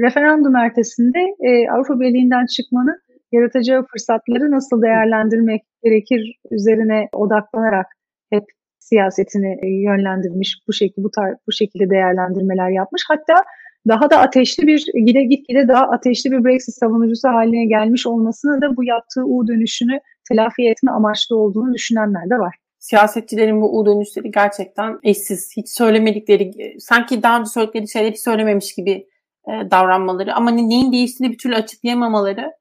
referandum 0.00 0.56
ertesinde 0.56 1.18
e, 1.48 1.70
Avrupa 1.70 2.00
Birliği'nden 2.00 2.46
çıkmanın 2.46 2.98
yaratacağı 3.32 3.86
fırsatları 3.92 4.50
nasıl 4.50 4.82
değerlendirmek 4.82 5.62
gerekir 5.82 6.38
üzerine 6.50 7.08
odaklanarak 7.12 7.86
hep 8.30 8.44
siyasetini 8.78 9.58
e, 9.62 9.68
yönlendirmiş, 9.68 10.58
bu 10.68 10.72
şekilde 10.72 11.04
bu 11.04 11.10
tar 11.10 11.34
bu 11.46 11.52
şekilde 11.52 11.90
değerlendirmeler 11.90 12.70
yapmış. 12.70 13.02
Hatta 13.08 13.44
daha 13.88 14.10
da 14.10 14.18
ateşli 14.18 14.66
bir 14.66 14.86
gide 15.06 15.22
gitgide 15.22 15.68
daha 15.68 15.84
ateşli 15.84 16.30
bir 16.30 16.44
Brexit 16.44 16.74
savunucusu 16.74 17.28
haline 17.28 17.66
gelmiş 17.66 18.06
olmasına 18.06 18.60
da 18.60 18.76
bu 18.76 18.84
yaptığı 18.84 19.24
U 19.24 19.48
dönüşünü 19.48 20.00
telafi 20.28 20.62
etme 20.62 20.90
amaçlı 20.90 21.36
olduğunu 21.36 21.74
düşünenler 21.74 22.30
de 22.30 22.38
var 22.38 22.56
siyasetçilerin 22.78 23.60
bu 23.60 23.78
U 23.78 23.86
dönüşleri 23.86 24.30
gerçekten 24.30 24.98
eşsiz. 25.02 25.52
Hiç 25.56 25.68
söylemedikleri, 25.68 26.76
sanki 26.80 27.22
daha 27.22 27.40
önce 27.40 27.50
söyledikleri 27.50 27.88
şeyleri 27.88 28.12
hiç 28.12 28.20
söylememiş 28.20 28.74
gibi 28.74 29.06
e, 29.48 29.70
davranmaları 29.70 30.34
ama 30.34 30.50
neyin 30.50 30.92
değiştiğini 30.92 31.32
bir 31.32 31.38
türlü 31.38 31.54
açıklayamamaları 31.54 32.52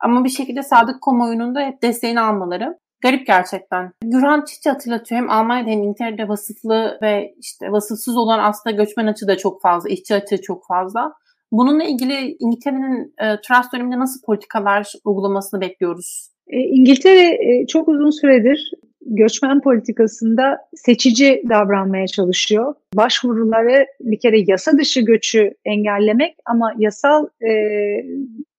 ama 0.00 0.24
bir 0.24 0.28
şekilde 0.28 0.62
sadık 0.62 1.02
kamuoyunun 1.02 1.54
da 1.54 1.60
hep 1.60 1.82
desteğini 1.82 2.20
almaları. 2.20 2.78
Garip 3.02 3.26
gerçekten. 3.26 3.92
Gürhan 4.04 4.44
Çiçi 4.44 4.70
hatırlatıyor. 4.70 5.20
Hem 5.20 5.30
Almanya'da 5.30 5.70
hem 5.70 5.82
İngiltere'de 5.82 6.28
vasıflı 6.28 6.98
ve 7.02 7.34
işte 7.38 7.72
vasıfsız 7.72 8.16
olan 8.16 8.38
aslında 8.38 8.76
göçmen 8.76 9.06
açı 9.06 9.28
da 9.28 9.36
çok 9.36 9.62
fazla, 9.62 9.88
işçi 9.88 10.14
açı 10.14 10.42
çok 10.42 10.66
fazla. 10.66 11.12
Bununla 11.52 11.84
ilgili 11.84 12.36
İngiltere'nin 12.40 13.14
e, 13.18 13.40
Truss 13.40 13.72
döneminde 13.72 13.98
nasıl 13.98 14.22
politikalar 14.22 14.92
uygulamasını 15.04 15.60
bekliyoruz? 15.60 16.28
E, 16.46 16.58
İngiltere 16.58 17.28
e, 17.28 17.66
çok 17.66 17.88
uzun 17.88 18.10
süredir 18.10 18.70
göçmen 19.06 19.60
politikasında 19.60 20.58
seçici 20.74 21.42
davranmaya 21.48 22.06
çalışıyor. 22.06 22.74
Başvuruları 22.94 23.86
bir 24.00 24.18
kere 24.18 24.36
yasa 24.46 24.78
dışı 24.78 25.00
göçü 25.00 25.50
engellemek 25.64 26.36
ama 26.46 26.72
yasal 26.78 27.26
e, 27.26 27.50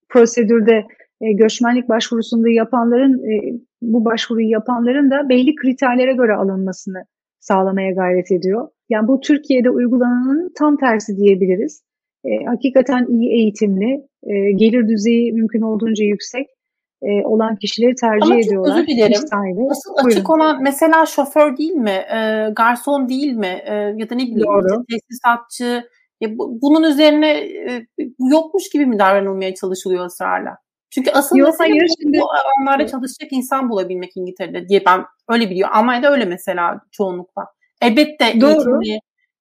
prosedürde 0.09 0.85
e, 1.21 1.31
göçmenlik 1.31 1.89
başvurusunda 1.89 2.49
yapanların 2.49 3.13
e, 3.13 3.59
bu 3.81 4.05
başvuruyu 4.05 4.49
yapanların 4.49 5.11
da 5.11 5.29
belli 5.29 5.55
kriterlere 5.55 6.13
göre 6.13 6.33
alınmasını 6.33 7.03
sağlamaya 7.39 7.91
gayret 7.91 8.31
ediyor. 8.31 8.67
Yani 8.89 9.07
bu 9.07 9.19
Türkiye'de 9.19 9.69
uygulananın 9.69 10.53
tam 10.57 10.77
tersi 10.77 11.17
diyebiliriz. 11.17 11.83
E, 12.25 12.45
hakikaten 12.45 13.05
iyi 13.05 13.31
eğitimli, 13.31 14.01
e, 14.23 14.51
gelir 14.51 14.87
düzeyi 14.87 15.33
mümkün 15.33 15.61
olduğunca 15.61 16.05
yüksek 16.05 16.47
e, 17.01 17.25
olan 17.25 17.55
kişileri 17.55 17.95
tercih 17.95 18.25
Ama 18.25 18.39
ediyorlar. 18.39 18.71
Ama 18.71 18.79
çok 18.79 18.89
özür 18.89 18.97
dilerim. 18.97 19.27
Sahibi. 19.27 19.61
Asıl 19.71 19.93
Buyurun. 19.93 20.09
açık 20.09 20.29
olan 20.29 20.63
mesela 20.63 21.05
şoför 21.05 21.57
değil 21.57 21.73
mi? 21.73 22.05
E, 22.13 22.49
garson 22.55 23.09
değil 23.09 23.33
mi? 23.33 23.61
E, 23.65 23.73
ya 23.73 24.09
da 24.09 24.15
ne 24.15 24.23
bileyim 24.23 24.47
Doğru. 24.47 24.85
tesisatçı. 24.89 25.83
Ya 26.21 26.37
bu, 26.37 26.61
bunun 26.61 26.83
üzerine 26.83 27.31
e, 27.37 27.87
yokmuş 28.19 28.69
gibi 28.69 28.85
mi 28.85 28.99
davranılmaya 28.99 29.55
çalışılıyor 29.55 30.05
ısrarla? 30.05 30.57
Çünkü 30.89 31.11
asıl 31.11 31.37
Yok, 31.37 31.47
mesele 31.47 31.67
hayır, 31.67 31.87
şimdi... 32.01 32.19
bu 32.19 32.27
onlarda 32.61 32.87
çalışacak 32.87 33.31
insan 33.31 33.69
bulabilmek 33.69 34.17
İngiltere'de 34.17 34.69
diye 34.69 34.83
ben 34.85 35.05
öyle 35.29 35.49
biliyorum. 35.49 35.75
Almanya'da 35.77 36.11
öyle 36.11 36.25
mesela 36.25 36.81
çoğunlukla. 36.91 37.45
Elbette 37.81 38.41
Doğru. 38.41 38.79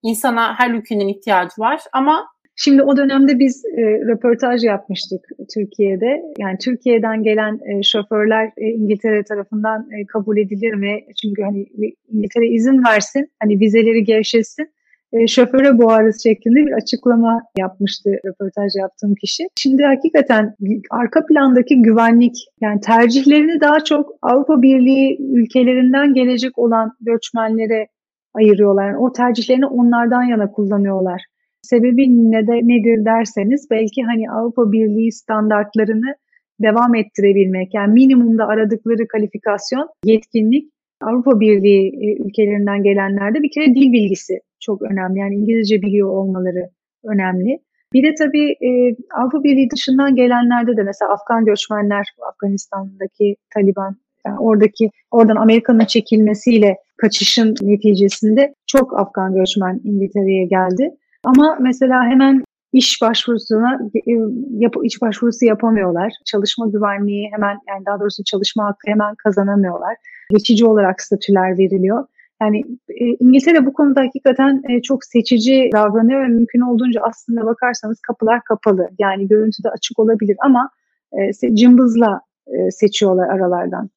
insana 0.02 0.58
her 0.58 0.70
ülkenin 0.70 1.08
ihtiyacı 1.08 1.54
var 1.58 1.80
ama 1.92 2.26
Şimdi 2.58 2.82
o 2.82 2.96
dönemde 2.96 3.38
biz 3.38 3.64
e, 3.64 3.82
röportaj 3.82 4.64
yapmıştık 4.64 5.20
Türkiye'de. 5.54 6.22
Yani 6.38 6.58
Türkiye'den 6.58 7.22
gelen 7.22 7.60
e, 7.64 7.82
şoförler 7.82 8.46
e, 8.56 8.66
İngiltere 8.68 9.24
tarafından 9.24 9.88
e, 9.92 10.06
kabul 10.06 10.36
edilir 10.36 10.74
mi? 10.74 11.00
Çünkü 11.22 11.42
hani 11.42 11.66
İngiltere 12.12 12.46
izin 12.46 12.84
versin, 12.84 13.30
hani 13.42 13.60
vizeleri 13.60 14.04
gevşetsin. 14.04 14.70
E, 15.12 15.26
şoföre 15.26 15.78
boğarız 15.78 16.22
şeklinde 16.22 16.66
bir 16.66 16.72
açıklama 16.72 17.42
yapmıştı 17.58 18.10
röportaj 18.26 18.72
yaptığım 18.76 19.14
kişi. 19.14 19.48
Şimdi 19.58 19.82
hakikaten 19.82 20.54
arka 20.90 21.26
plandaki 21.26 21.82
güvenlik 21.82 22.36
yani 22.60 22.80
tercihlerini 22.80 23.60
daha 23.60 23.84
çok 23.84 24.10
Avrupa 24.22 24.62
Birliği 24.62 25.18
ülkelerinden 25.20 26.14
gelecek 26.14 26.58
olan 26.58 26.92
göçmenlere 27.00 27.88
ayırıyorlar. 28.34 28.86
Yani 28.86 28.98
o 28.98 29.12
tercihlerini 29.12 29.66
onlardan 29.66 30.22
yana 30.22 30.52
kullanıyorlar. 30.52 31.22
Sebebi 31.70 32.30
ne 32.32 32.46
de, 32.46 32.52
nedir 32.52 33.04
derseniz 33.04 33.66
belki 33.70 34.02
hani 34.02 34.30
Avrupa 34.30 34.72
Birliği 34.72 35.12
standartlarını 35.12 36.14
devam 36.60 36.94
ettirebilmek. 36.94 37.74
Yani 37.74 37.92
minimumda 37.92 38.46
aradıkları 38.46 39.08
kalifikasyon, 39.08 39.88
yetkinlik 40.04 40.64
Avrupa 41.02 41.40
Birliği 41.40 41.84
e, 41.88 42.22
ülkelerinden 42.24 42.82
gelenlerde 42.82 43.42
bir 43.42 43.50
kere 43.50 43.66
dil 43.74 43.92
bilgisi 43.92 44.34
çok 44.60 44.82
önemli. 44.82 45.18
Yani 45.18 45.34
İngilizce 45.34 45.82
biliyor 45.82 46.08
olmaları 46.08 46.68
önemli. 47.04 47.58
Bir 47.92 48.02
de 48.02 48.14
tabii 48.14 48.50
e, 48.50 48.96
Avrupa 49.20 49.44
Birliği 49.44 49.70
dışından 49.70 50.14
gelenlerde 50.14 50.76
de 50.76 50.82
mesela 50.82 51.12
Afgan 51.12 51.44
göçmenler, 51.44 52.06
Afganistan'daki 52.28 53.36
Taliban, 53.54 53.96
yani 54.26 54.38
oradaki 54.38 54.90
oradan 55.10 55.36
Amerika'nın 55.36 55.84
çekilmesiyle 55.84 56.76
kaçışın 56.96 57.54
neticesinde 57.62 58.54
çok 58.66 59.00
Afgan 59.00 59.34
göçmen 59.34 59.80
İngiltere'ye 59.84 60.44
geldi. 60.44 60.90
Ama 61.26 61.56
mesela 61.60 62.04
hemen 62.04 62.44
iş 62.72 63.02
başvurusuna 63.02 63.78
e, 63.94 64.12
yap, 64.50 64.74
iş 64.82 65.02
başvurusu 65.02 65.44
yapamıyorlar. 65.44 66.12
Çalışma 66.24 66.66
güvenliği 66.66 67.30
hemen 67.32 67.58
yani 67.68 67.86
daha 67.86 68.00
doğrusu 68.00 68.24
çalışma 68.24 68.64
hakkı 68.64 68.90
hemen 68.90 69.14
kazanamıyorlar. 69.14 69.96
Geçici 70.30 70.66
olarak 70.66 71.00
statüler 71.00 71.58
veriliyor. 71.58 72.04
Yani 72.42 72.64
e, 72.88 73.04
İngiltere 73.04 73.66
bu 73.66 73.72
konuda 73.72 74.00
hakikaten 74.00 74.62
e, 74.68 74.82
çok 74.82 75.04
seçici 75.04 75.70
davranıyor 75.72 76.22
ve 76.22 76.28
mümkün 76.28 76.60
olduğunca 76.60 77.00
aslında 77.02 77.46
bakarsanız 77.46 78.00
kapılar 78.00 78.40
kapalı. 78.44 78.88
Yani 78.98 79.28
görüntüde 79.28 79.70
açık 79.70 79.98
olabilir 79.98 80.36
ama 80.40 80.70
e, 81.12 81.54
cımbızla 81.54 82.20
e, 82.46 82.70
seçiyorlar 82.70 83.28
aralardan. 83.28 83.90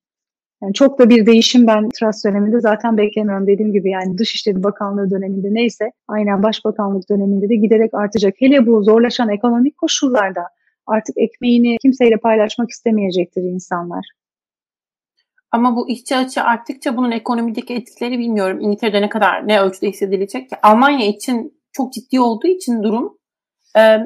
Yani 0.61 0.73
çok 0.73 0.99
da 0.99 1.09
bir 1.09 1.25
değişim 1.25 1.67
ben 1.67 1.89
Truss 1.89 2.25
döneminde 2.25 2.59
zaten 2.59 2.97
beklemiyorum 2.97 3.47
dediğim 3.47 3.73
gibi 3.73 3.89
yani 3.89 4.17
Dışişleri 4.17 4.63
Bakanlığı 4.63 5.11
döneminde 5.11 5.47
neyse 5.51 5.91
aynen 6.07 6.43
Başbakanlık 6.43 7.09
döneminde 7.09 7.49
de 7.49 7.55
giderek 7.55 7.93
artacak. 7.93 8.33
Hele 8.39 8.67
bu 8.67 8.83
zorlaşan 8.83 9.29
ekonomik 9.29 9.77
koşullarda 9.77 10.41
artık 10.87 11.17
ekmeğini 11.17 11.77
kimseyle 11.81 12.17
paylaşmak 12.17 12.69
istemeyecektir 12.69 13.41
insanlar. 13.41 14.05
Ama 15.51 15.75
bu 15.75 15.89
işçi 15.89 16.15
açı 16.15 16.43
arttıkça 16.43 16.97
bunun 16.97 17.11
ekonomideki 17.11 17.73
etkileri 17.73 18.19
bilmiyorum. 18.19 18.59
İngiltere'de 18.61 19.01
ne 19.01 19.09
kadar 19.09 19.47
ne 19.47 19.61
ölçüde 19.61 19.89
hissedilecek. 19.89 20.49
Almanya 20.63 21.07
için 21.07 21.59
çok 21.71 21.93
ciddi 21.93 22.19
olduğu 22.19 22.47
için 22.47 22.83
durum 22.83 23.17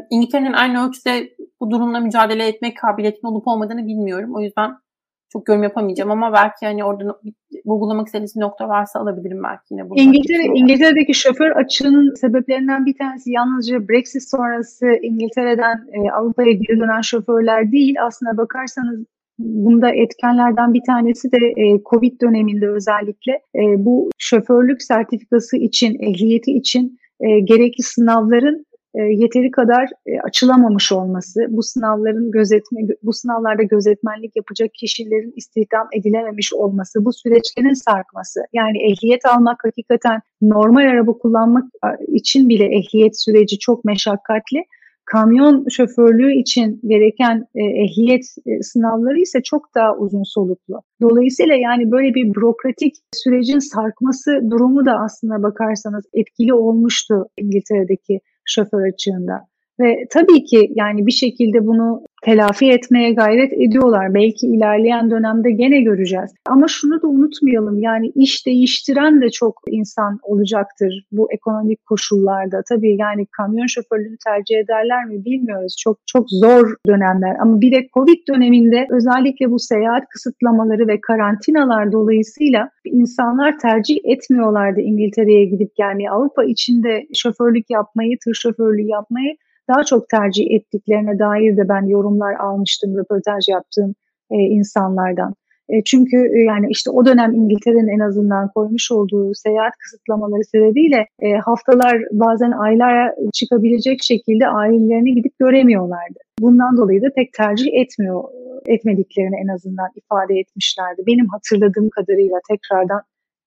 İngiltere'nin 0.10 0.54
aynı 0.54 0.88
ölçüde 0.88 1.30
bu 1.60 1.72
durumla 1.72 2.00
mücadele 2.00 2.48
etmek 2.48 2.78
kabiliyetinin 2.78 3.32
olup 3.32 3.48
olmadığını 3.48 3.88
bilmiyorum. 3.88 4.36
O 4.36 4.42
yüzden 4.42 4.72
çok 5.34 5.50
yorum 5.50 5.64
yapamayacağım 5.64 6.12
ama 6.12 6.34
belki 6.34 6.66
hani 6.66 6.84
orada 6.84 7.20
vurgulamak 7.66 8.08
istediğiniz 8.08 8.36
nokta 8.36 8.70
varsa 8.70 9.00
alabilirim 9.00 9.44
belki 9.44 9.64
yine. 9.72 9.84
İngiltere, 9.96 10.44
İngiltere'deki 10.44 11.14
şoför 11.14 11.52
açığının 11.52 12.14
sebeplerinden 12.14 12.86
bir 12.86 12.98
tanesi 12.98 13.32
yalnızca 13.32 13.90
Brexit 13.90 14.30
sonrası 14.30 14.86
İngiltere'den 15.02 15.88
e, 15.92 16.12
Avrupa'ya 16.12 16.52
geri 16.52 16.80
dönen 16.80 17.02
şoförler 17.02 17.72
değil. 17.72 17.96
Aslına 18.06 18.38
bakarsanız 18.38 19.06
Bunda 19.40 19.90
etkenlerden 19.90 20.74
bir 20.74 20.82
tanesi 20.88 21.32
de 21.32 21.38
e, 21.38 21.84
Covid 21.90 22.22
döneminde 22.22 22.70
özellikle 22.70 23.32
e, 23.32 23.62
bu 23.86 24.10
şoförlük 24.18 24.82
sertifikası 24.82 25.58
için, 25.58 25.98
ehliyeti 26.00 26.52
için 26.52 27.00
e, 27.20 27.40
gerekli 27.40 27.84
sınavların 27.84 28.66
e, 28.96 29.02
yeteri 29.02 29.52
kadar 29.52 29.90
e, 30.06 30.20
açılamamış 30.20 30.92
olması, 30.92 31.46
bu 31.50 31.64
sınavların 31.64 32.32
gözetme, 32.32 32.82
bu 33.04 33.14
sınavlarda 33.14 33.64
gözetmenlik 33.64 34.36
yapacak 34.36 34.74
kişilerin 34.74 35.34
istihdam 35.36 35.88
edilememiş 35.94 36.54
olması, 36.54 37.06
bu 37.06 37.14
süreçlerin 37.14 37.74
sarkması. 37.74 38.40
Yani 38.54 38.92
ehliyet 38.92 39.26
almak 39.26 39.64
hakikaten 39.66 40.22
normal 40.42 40.82
araba 40.82 41.14
kullanmak 41.14 41.64
için 42.08 42.50
bile 42.50 42.66
ehliyet 42.66 43.22
süreci 43.22 43.60
çok 43.60 43.86
meşakkatli 43.86 44.64
kamyon 45.06 45.66
şoförlüğü 45.70 46.34
için 46.34 46.80
gereken 46.88 47.48
e, 47.56 47.64
ehliyet 47.64 48.26
sınavları 48.62 49.20
ise 49.20 49.44
çok 49.44 49.76
daha 49.76 49.98
uzun 49.98 50.24
soluklu. 50.24 50.82
Dolayısıyla 51.02 51.56
yani 51.56 51.92
böyle 51.92 52.14
bir 52.14 52.34
bürokratik 52.34 52.96
sürecin 53.14 53.60
sarkması 53.60 54.42
durumu 54.52 54.86
da 54.86 55.00
aslında 55.06 55.44
bakarsanız 55.44 56.04
etkili 56.14 56.54
olmuştu 56.54 57.26
İngiltere'deki 57.38 58.20
şoför 58.46 58.94
açığında. 58.94 59.53
Ve 59.80 60.08
tabii 60.10 60.44
ki 60.44 60.72
yani 60.76 61.06
bir 61.08 61.12
şekilde 61.12 61.66
bunu 61.66 62.02
telafi 62.24 62.72
etmeye 62.72 63.14
gayret 63.14 63.54
ediyorlar. 63.54 64.14
Belki 64.14 64.48
ilerleyen 64.48 65.12
dönemde 65.12 65.52
gene 65.52 65.82
göreceğiz. 65.82 66.34
Ama 66.46 66.68
şunu 66.68 67.02
da 67.02 67.08
unutmayalım 67.08 67.80
yani 67.80 68.12
iş 68.16 68.46
değiştiren 68.46 69.22
de 69.22 69.30
çok 69.30 69.62
insan 69.68 70.20
olacaktır 70.24 71.06
bu 71.12 71.28
ekonomik 71.34 71.86
koşullarda. 71.86 72.62
Tabii 72.70 72.96
yani 73.00 73.26
kamyon 73.26 73.68
şoförlüğünü 73.68 74.18
tercih 74.28 74.58
ederler 74.58 75.06
mi 75.06 75.26
bilmiyoruz. 75.26 75.76
Çok 75.80 75.98
çok 76.06 76.30
zor 76.30 76.76
dönemler. 76.88 77.36
Ama 77.42 77.62
bir 77.62 77.72
de 77.72 77.88
Covid 77.94 78.28
döneminde 78.30 78.88
özellikle 78.92 79.52
bu 79.52 79.60
seyahat 79.60 80.04
kısıtlamaları 80.10 80.88
ve 80.88 81.02
karantinalar 81.02 81.92
dolayısıyla 81.92 82.70
insanlar 82.86 83.60
tercih 83.60 83.98
etmiyorlardı 84.04 84.82
İngiltere'ye 84.82 85.46
gidip 85.46 85.76
gelmeyi. 85.76 86.10
Avrupa 86.10 86.44
içinde 86.44 87.08
şoförlük 87.14 87.70
yapmayı, 87.70 88.18
tır 88.24 88.34
şoförlüğü 88.34 88.88
yapmayı 88.88 89.36
daha 89.68 89.84
çok 89.84 90.10
tercih 90.10 90.52
ettiklerine 90.52 91.20
dair 91.20 91.58
de 91.58 91.70
ben 91.70 91.86
yorumlar 91.86 92.34
almıştım 92.36 92.98
röportaj 92.98 93.48
yaptığım 93.48 93.96
e, 94.32 94.36
insanlardan. 94.36 95.34
E, 95.70 95.84
çünkü 95.84 96.18
e, 96.18 96.40
yani 96.40 96.68
işte 96.70 96.92
o 96.92 97.06
dönem 97.06 97.34
İngiltere'nin 97.34 97.88
en 97.88 98.00
azından 98.00 98.50
koymuş 98.56 98.92
olduğu 98.92 99.34
seyahat 99.34 99.74
kısıtlamaları 99.78 100.44
sebebiyle 100.44 101.08
e, 101.20 101.34
haftalar 101.34 101.98
bazen 102.12 102.52
aylara 102.52 103.16
çıkabilecek 103.34 104.04
şekilde 104.04 104.48
ailelerini 104.48 105.16
gidip 105.16 105.40
göremiyorlardı. 105.40 106.20
Bundan 106.40 106.78
dolayı 106.78 107.02
da 107.02 107.08
pek 107.16 107.34
tercih 107.34 107.68
etmiyor 107.74 108.24
etmediklerini 108.66 109.36
en 109.44 109.48
azından 109.48 109.90
ifade 109.96 110.40
etmişlerdi. 110.40 111.02
Benim 111.08 111.28
hatırladığım 111.28 111.90
kadarıyla 111.90 112.40
tekrardan 112.50 113.02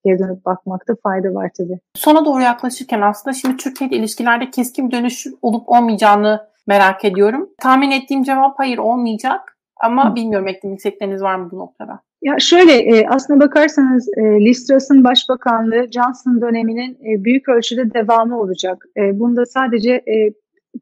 geri 0.07 0.19
dönüp 0.19 0.45
bakmakta 0.45 0.95
fayda 1.03 1.35
var 1.35 1.51
tabii. 1.59 1.79
Sona 1.95 2.25
doğru 2.25 2.42
yaklaşırken 2.42 3.01
aslında 3.01 3.35
şimdi 3.35 3.57
Türkiye 3.57 3.90
ile 3.90 3.97
ilişkilerde 3.97 4.51
keskin 4.51 4.88
bir 4.88 4.97
dönüş 4.97 5.27
olup 5.42 5.69
olmayacağını 5.69 6.47
merak 6.66 7.05
ediyorum. 7.05 7.49
Tahmin 7.59 7.90
ettiğim 7.90 8.23
cevap 8.23 8.59
hayır 8.59 8.79
olmayacak 8.79 9.59
ama 9.77 10.11
Hı. 10.11 10.14
bilmiyorum 10.14 10.49
eklemek 10.49 10.79
istedikleriniz 10.79 11.23
var 11.23 11.35
mı 11.35 11.49
bu 11.53 11.59
noktada? 11.59 12.01
Ya 12.23 12.38
şöyle 12.38 12.73
e, 12.73 13.07
aslına 13.07 13.40
bakarsanız 13.40 14.09
e, 14.16 14.23
Liz 14.23 14.66
Truss'ın 14.66 15.05
başbakanlığı 15.05 15.87
Johnson 15.92 16.40
döneminin 16.40 16.95
e, 16.95 17.25
büyük 17.25 17.49
ölçüde 17.49 17.95
devamı 17.95 18.40
olacak. 18.40 18.85
E, 18.97 19.19
bunda 19.19 19.47
sadece 19.47 19.92
e, 19.92 20.33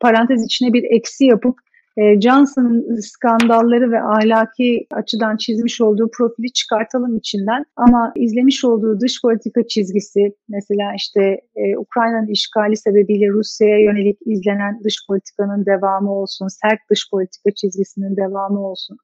parantez 0.01 0.45
içine 0.45 0.73
bir 0.73 0.85
eksi 0.91 1.25
yapıp 1.25 1.59
e, 1.97 2.21
skandalları 3.01 3.91
ve 3.91 4.03
ahlaki 4.03 4.87
açıdan 4.93 5.37
çizmiş 5.37 5.81
olduğu 5.81 6.11
profili 6.11 6.53
çıkartalım 6.53 7.17
içinden 7.17 7.65
ama 7.77 8.13
izlemiş 8.17 8.65
olduğu 8.65 9.01
dış 9.01 9.23
politika 9.23 9.67
çizgisi 9.67 10.35
mesela 10.49 10.93
işte 10.97 11.21
e, 11.57 11.77
Ukrayna'nın 11.77 12.27
işgali 12.27 12.77
sebebiyle 12.77 13.29
Rusya'ya 13.29 13.79
yönelik 13.79 14.19
izlenen 14.27 14.81
dış 14.85 14.97
politikanın 15.09 15.67
devamı 15.67 16.13
olsun, 16.13 16.49
sert 16.49 16.79
dış 16.91 17.11
politika 17.11 17.51
çizgisinin 17.51 18.17
devamı 18.17 18.67
olsun. 18.67 18.97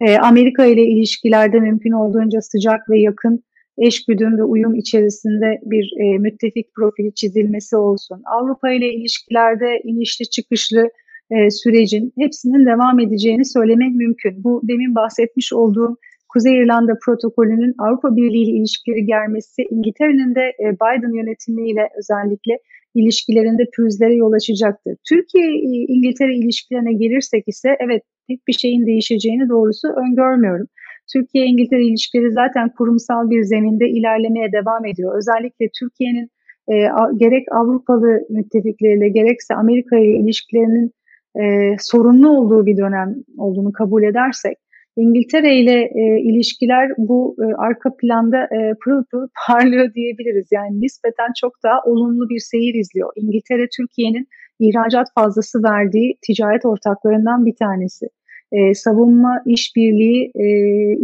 E, 0.00 0.18
Amerika 0.18 0.64
ile 0.64 0.82
ilişkilerde 0.82 1.60
mümkün 1.60 1.92
olduğunca 1.92 2.40
sıcak 2.40 2.90
ve 2.90 3.00
yakın 3.00 3.44
eşgüdüm 3.78 4.38
ve 4.38 4.42
uyum 4.42 4.74
içerisinde 4.74 5.60
bir 5.64 5.92
e, 6.00 6.18
müttefik 6.18 6.74
profili 6.74 7.14
çizilmesi 7.14 7.76
olsun. 7.76 8.22
Avrupa 8.24 8.70
ile 8.70 8.92
ilişkilerde 8.92 9.80
inişli 9.84 10.30
çıkışlı 10.30 10.90
e, 11.30 11.50
sürecin 11.50 12.12
hepsinin 12.18 12.66
devam 12.66 13.00
edeceğini 13.00 13.44
söylemek 13.44 13.94
mümkün. 13.94 14.44
Bu 14.44 14.60
demin 14.64 14.94
bahsetmiş 14.94 15.52
olduğum 15.52 15.96
Kuzey 16.28 16.58
İrlanda 16.58 16.92
protokolünün 17.04 17.74
Avrupa 17.78 18.16
Birliği 18.16 18.42
ile 18.42 18.50
ilişkileri 18.58 19.06
germesi 19.06 19.62
İngiltere'nin 19.70 20.34
de 20.34 20.44
e, 20.62 20.64
Biden 20.72 21.14
yönetimiyle 21.16 21.88
özellikle 21.98 22.58
ilişkilerinde 22.94 23.62
pürüzlere 23.76 24.14
yol 24.14 24.32
açacaktır. 24.32 24.96
Türkiye-İngiltere 25.08 26.34
ilişkilerine 26.36 26.92
gelirsek 26.92 27.48
ise 27.48 27.76
evet 27.80 28.02
bir 28.48 28.52
şeyin 28.52 28.86
değişeceğini 28.86 29.48
doğrusu 29.48 29.88
öngörmüyorum. 29.88 30.66
Türkiye-İngiltere 31.12 31.84
ilişkileri 31.84 32.32
zaten 32.32 32.68
kurumsal 32.78 33.30
bir 33.30 33.42
zeminde 33.42 33.88
ilerlemeye 33.88 34.52
devam 34.52 34.86
ediyor. 34.86 35.18
Özellikle 35.18 35.68
Türkiye'nin 35.80 36.28
e, 36.72 36.74
gerek 37.16 37.46
Avrupalı 37.52 38.20
müttefikleriyle 38.30 39.08
gerekse 39.08 39.54
Amerika 39.54 39.98
ile 39.98 40.18
ilişkilerinin 40.18 40.92
e, 41.42 41.76
sorunlu 41.80 42.28
olduğu 42.28 42.66
bir 42.66 42.76
dönem 42.76 43.14
olduğunu 43.36 43.72
kabul 43.72 44.02
edersek 44.02 44.58
İngiltere 44.98 45.56
ile 45.56 45.78
e, 45.82 46.20
ilişkiler 46.20 46.90
bu 46.98 47.36
e, 47.42 47.44
arka 47.54 47.96
planda 47.96 48.42
e, 48.44 48.74
pırıl 48.84 49.04
pırıl 49.10 49.28
parlıyor 49.46 49.94
diyebiliriz. 49.94 50.48
Yani 50.52 50.80
nispeten 50.80 51.32
çok 51.40 51.52
daha 51.64 51.80
olumlu 51.84 52.28
bir 52.28 52.38
seyir 52.38 52.74
izliyor. 52.74 53.12
İngiltere 53.16 53.66
Türkiye'nin 53.76 54.28
ihracat 54.60 55.06
fazlası 55.14 55.62
verdiği 55.62 56.18
ticaret 56.26 56.64
ortaklarından 56.64 57.46
bir 57.46 57.56
tanesi. 57.56 58.06
E, 58.52 58.74
savunma 58.74 59.42
işbirliği 59.46 60.30
e, 60.34 60.46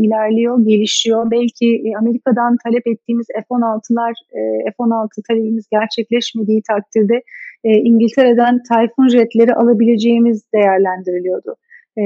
ilerliyor, 0.04 0.64
gelişiyor. 0.64 1.30
Belki 1.30 1.66
e, 1.66 1.96
Amerika'dan 1.98 2.57
talep 2.64 2.87
ettiğimiz 2.87 3.26
F-16'lar, 3.35 4.12
e, 4.33 4.70
F-16 4.76 5.09
talebimiz 5.28 5.64
gerçekleşmediği 5.72 6.62
takdirde 6.68 7.22
e, 7.64 7.70
İngiltere'den 7.70 8.62
Typhoon 8.62 9.09
jetleri 9.09 9.54
alabileceğimiz 9.54 10.52
değerlendiriliyordu. 10.54 11.54
E, 11.96 12.02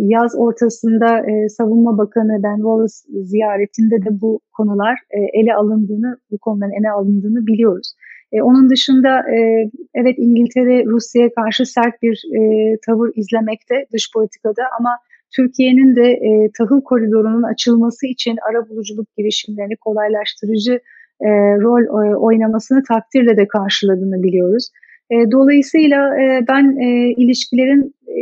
yaz 0.00 0.34
ortasında 0.38 1.30
e, 1.30 1.48
Savunma 1.48 1.98
Bakanı 1.98 2.42
Ben 2.42 2.56
Wallace 2.56 3.22
ziyaretinde 3.22 4.04
de 4.04 4.20
bu 4.20 4.40
konular 4.52 4.98
e, 5.10 5.40
ele 5.40 5.54
alındığını, 5.54 6.16
bu 6.30 6.38
konuların 6.38 6.80
ele 6.80 6.90
alındığını 6.90 7.46
biliyoruz. 7.46 7.92
E, 8.32 8.42
onun 8.42 8.70
dışında 8.70 9.18
e, 9.18 9.70
evet 9.94 10.14
İngiltere 10.18 10.84
Rusya'ya 10.84 11.30
karşı 11.34 11.66
sert 11.66 12.02
bir 12.02 12.22
e, 12.38 12.40
tavır 12.86 13.10
izlemekte 13.16 13.86
dış 13.92 14.12
politikada 14.14 14.62
ama 14.78 14.90
Türkiye'nin 15.36 15.96
de 15.96 16.10
e, 16.10 16.50
tahıl 16.58 16.80
koridorunun 16.80 17.42
açılması 17.42 18.06
için 18.06 18.36
ara 18.50 18.68
buluculuk 18.68 19.16
girişimlerini 19.16 19.76
kolaylaştırıcı 19.76 20.80
e, 21.20 21.28
rol 21.64 21.82
e, 21.82 22.16
oynamasını 22.16 22.82
takdirle 22.88 23.36
de 23.36 23.48
karşıladığını 23.48 24.22
biliyoruz. 24.22 24.68
E, 25.10 25.30
dolayısıyla 25.30 26.20
e, 26.22 26.44
ben 26.48 26.76
e, 26.76 27.12
ilişkilerin 27.12 27.94
e, 28.08 28.20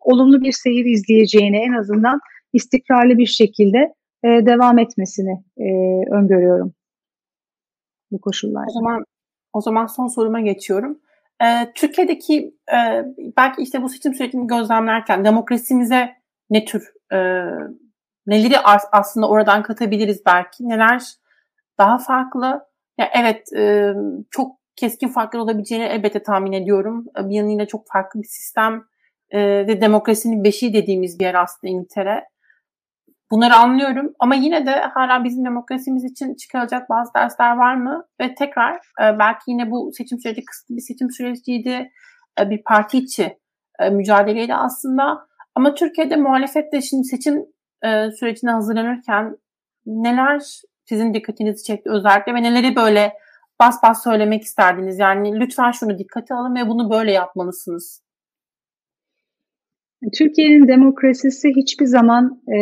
olumlu 0.00 0.42
bir 0.42 0.52
seyir 0.52 0.84
izleyeceğini 0.84 1.56
en 1.56 1.72
azından 1.72 2.20
istikrarlı 2.52 3.18
bir 3.18 3.26
şekilde 3.26 3.78
e, 4.24 4.28
devam 4.28 4.78
etmesini 4.78 5.42
e, 5.58 5.68
öngörüyorum 6.10 6.72
bu 8.10 8.20
koşullarda. 8.20 8.66
O 8.70 8.72
zaman 8.72 9.04
o 9.56 9.60
zaman 9.60 9.86
son 9.86 10.06
soruma 10.06 10.40
geçiyorum. 10.40 11.00
Ee, 11.42 11.72
Türkiye'deki 11.74 12.54
e, 12.72 13.04
belki 13.36 13.62
işte 13.62 13.82
bu 13.82 13.88
seçim 13.88 14.14
sürecini 14.14 14.46
gözlemlerken 14.46 15.24
demokrasimize 15.24 16.10
ne 16.50 16.64
tür 16.64 16.92
e, 17.12 17.18
neleri 18.26 18.58
aslında 18.92 19.28
oradan 19.28 19.62
katabiliriz 19.62 20.22
belki? 20.26 20.68
Neler 20.68 21.02
daha 21.78 21.98
farklı? 21.98 22.66
Ya 22.98 23.10
evet 23.14 23.52
e, 23.56 23.92
çok 24.30 24.56
keskin 24.76 25.08
farklar 25.08 25.40
olabileceğini 25.40 25.84
elbette 25.84 26.22
tahmin 26.22 26.52
ediyorum. 26.52 27.06
Bir 27.18 27.34
yanıyla 27.34 27.66
çok 27.66 27.88
farklı 27.88 28.22
bir 28.22 28.28
sistem 28.28 28.84
e, 29.30 29.40
ve 29.66 29.80
demokrasinin 29.80 30.44
beşiği 30.44 30.74
dediğimiz 30.74 31.18
bir 31.18 31.24
yer 31.24 31.34
aslında 31.34 31.70
İngiltere 31.70 32.24
Bunları 33.30 33.54
anlıyorum 33.54 34.14
ama 34.18 34.34
yine 34.34 34.66
de 34.66 34.80
hala 34.80 35.24
bizim 35.24 35.44
demokrasimiz 35.44 36.04
için 36.04 36.34
çıkarılacak 36.34 36.90
bazı 36.90 37.14
dersler 37.14 37.56
var 37.56 37.74
mı? 37.74 38.04
Ve 38.20 38.34
tekrar 38.34 38.74
e, 38.74 39.18
belki 39.18 39.50
yine 39.50 39.70
bu 39.70 39.90
seçim 39.92 40.18
süreci 40.18 40.44
kısıtlı 40.44 40.76
bir 40.76 40.80
seçim 40.80 41.10
süreciydi. 41.10 41.90
E, 42.40 42.50
bir 42.50 42.62
parti 42.62 42.98
içi 42.98 43.38
e, 43.78 43.90
mücadeleydi 43.90 44.54
aslında. 44.54 45.26
Ama 45.54 45.74
Türkiye'de 45.74 46.16
muhalefet 46.16 46.72
de 46.72 46.82
şimdi 46.82 47.04
seçim 47.04 47.46
sürecine 48.18 48.50
hazırlanırken 48.50 49.36
neler 49.86 50.42
sizin 50.84 51.14
dikkatinizi 51.14 51.64
çekti 51.64 51.90
özellikle 51.90 52.34
ve 52.34 52.42
neleri 52.42 52.76
böyle 52.76 53.12
bas 53.60 53.82
bas 53.82 54.04
söylemek 54.04 54.42
isterdiniz? 54.42 54.98
Yani 54.98 55.40
lütfen 55.40 55.70
şunu 55.70 55.98
dikkate 55.98 56.34
alın 56.34 56.54
ve 56.54 56.68
bunu 56.68 56.90
böyle 56.90 57.12
yapmalısınız. 57.12 58.05
Türkiye'nin 60.12 60.68
demokrasisi 60.68 61.48
hiçbir 61.56 61.86
zaman 61.86 62.40
e, 62.48 62.58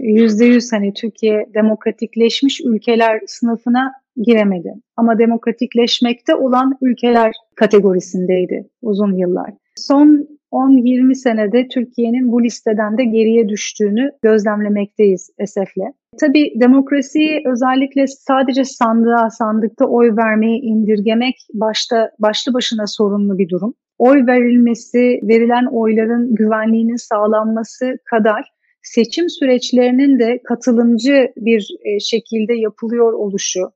yüzde 0.00 0.44
yüz 0.44 0.72
hani 0.72 0.94
Türkiye 0.94 1.46
demokratikleşmiş 1.54 2.60
ülkeler 2.64 3.20
sınıfına 3.26 3.92
giremedi. 4.16 4.74
Ama 4.96 5.18
demokratikleşmekte 5.18 6.34
olan 6.34 6.78
ülkeler 6.82 7.32
kategorisindeydi 7.54 8.68
uzun 8.82 9.16
yıllar. 9.16 9.50
Son 9.76 10.28
10-20 10.52 11.14
senede 11.14 11.68
Türkiye'nin 11.68 12.32
bu 12.32 12.44
listeden 12.44 12.98
de 12.98 13.04
geriye 13.04 13.48
düştüğünü 13.48 14.10
gözlemlemekteyiz 14.22 15.30
esefle. 15.38 15.92
Tabii 16.20 16.52
demokrasiyi 16.60 17.42
özellikle 17.46 18.06
sadece 18.06 18.64
sandığa, 18.64 19.30
sandıkta 19.30 19.84
oy 19.84 20.16
vermeyi 20.16 20.60
indirgemek 20.60 21.34
başta 21.54 22.10
başlı 22.18 22.54
başına 22.54 22.86
sorunlu 22.86 23.38
bir 23.38 23.48
durum 23.48 23.74
oy 23.98 24.26
verilmesi, 24.26 25.20
verilen 25.22 25.66
oyların 25.66 26.34
güvenliğinin 26.34 26.96
sağlanması 26.96 27.98
kadar 28.04 28.44
seçim 28.82 29.30
süreçlerinin 29.30 30.18
de 30.18 30.40
katılımcı 30.44 31.32
bir 31.36 31.68
e, 31.84 32.00
şekilde 32.00 32.54
yapılıyor 32.54 33.12
oluşu, 33.12 33.70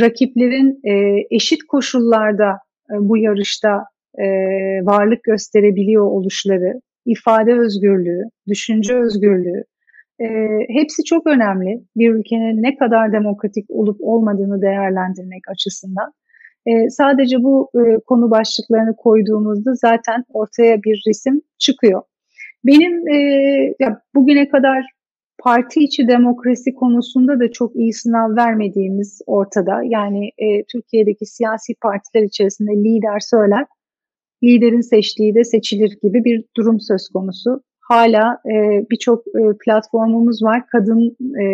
rakiplerin 0.00 0.80
e, 0.84 1.24
eşit 1.30 1.62
koşullarda 1.62 2.50
e, 2.90 2.94
bu 3.00 3.16
yarışta 3.16 3.84
varlık 4.82 5.22
gösterebiliyor 5.22 6.06
oluşları, 6.06 6.80
ifade 7.06 7.52
özgürlüğü, 7.54 8.22
düşünce 8.48 8.94
özgürlüğü, 8.94 9.64
hepsi 10.68 11.04
çok 11.04 11.26
önemli 11.26 11.80
bir 11.96 12.10
ülkenin 12.10 12.62
ne 12.62 12.76
kadar 12.76 13.12
demokratik 13.12 13.64
olup 13.68 13.96
olmadığını 14.00 14.62
değerlendirmek 14.62 15.42
açısından. 15.48 16.12
E, 16.66 16.90
sadece 16.90 17.42
bu 17.42 17.70
e, 17.74 18.00
konu 18.06 18.30
başlıklarını 18.30 18.96
koyduğumuzda 18.96 19.74
zaten 19.74 20.24
ortaya 20.28 20.82
bir 20.82 21.02
resim 21.06 21.40
çıkıyor. 21.58 22.02
Benim 22.64 23.08
e, 23.08 23.16
ya 23.80 24.02
bugüne 24.14 24.48
kadar 24.48 24.84
parti 25.38 25.80
içi 25.80 26.08
demokrasi 26.08 26.74
konusunda 26.74 27.40
da 27.40 27.52
çok 27.52 27.76
iyi 27.76 27.92
sınav 27.92 28.36
vermediğimiz 28.36 29.22
ortada. 29.26 29.80
Yani 29.84 30.30
e, 30.38 30.64
Türkiye'deki 30.64 31.26
siyasi 31.26 31.74
partiler 31.82 32.22
içerisinde 32.22 32.70
lider 32.70 33.18
söyler, 33.20 33.66
liderin 34.44 34.80
seçtiği 34.80 35.34
de 35.34 35.44
seçilir 35.44 35.98
gibi 36.02 36.24
bir 36.24 36.44
durum 36.56 36.80
söz 36.80 37.08
konusu. 37.08 37.62
Hala 37.80 38.38
e, 38.46 38.84
birçok 38.90 39.26
e, 39.26 39.40
platformumuz 39.64 40.42
var. 40.42 40.66
Kadın 40.66 41.16
e, 41.42 41.44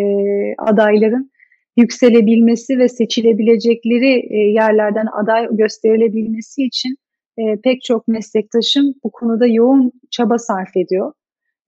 adayların 0.58 1.30
yükselebilmesi 1.76 2.78
ve 2.78 2.88
seçilebilecekleri 2.88 4.26
e, 4.30 4.36
yerlerden 4.36 5.06
aday 5.22 5.46
gösterilebilmesi 5.50 6.62
için 6.62 6.96
e, 7.38 7.42
pek 7.64 7.82
çok 7.82 8.08
meslektaşım 8.08 8.94
bu 9.04 9.10
konuda 9.10 9.46
yoğun 9.46 9.92
çaba 10.10 10.38
sarf 10.38 10.76
ediyor. 10.76 11.12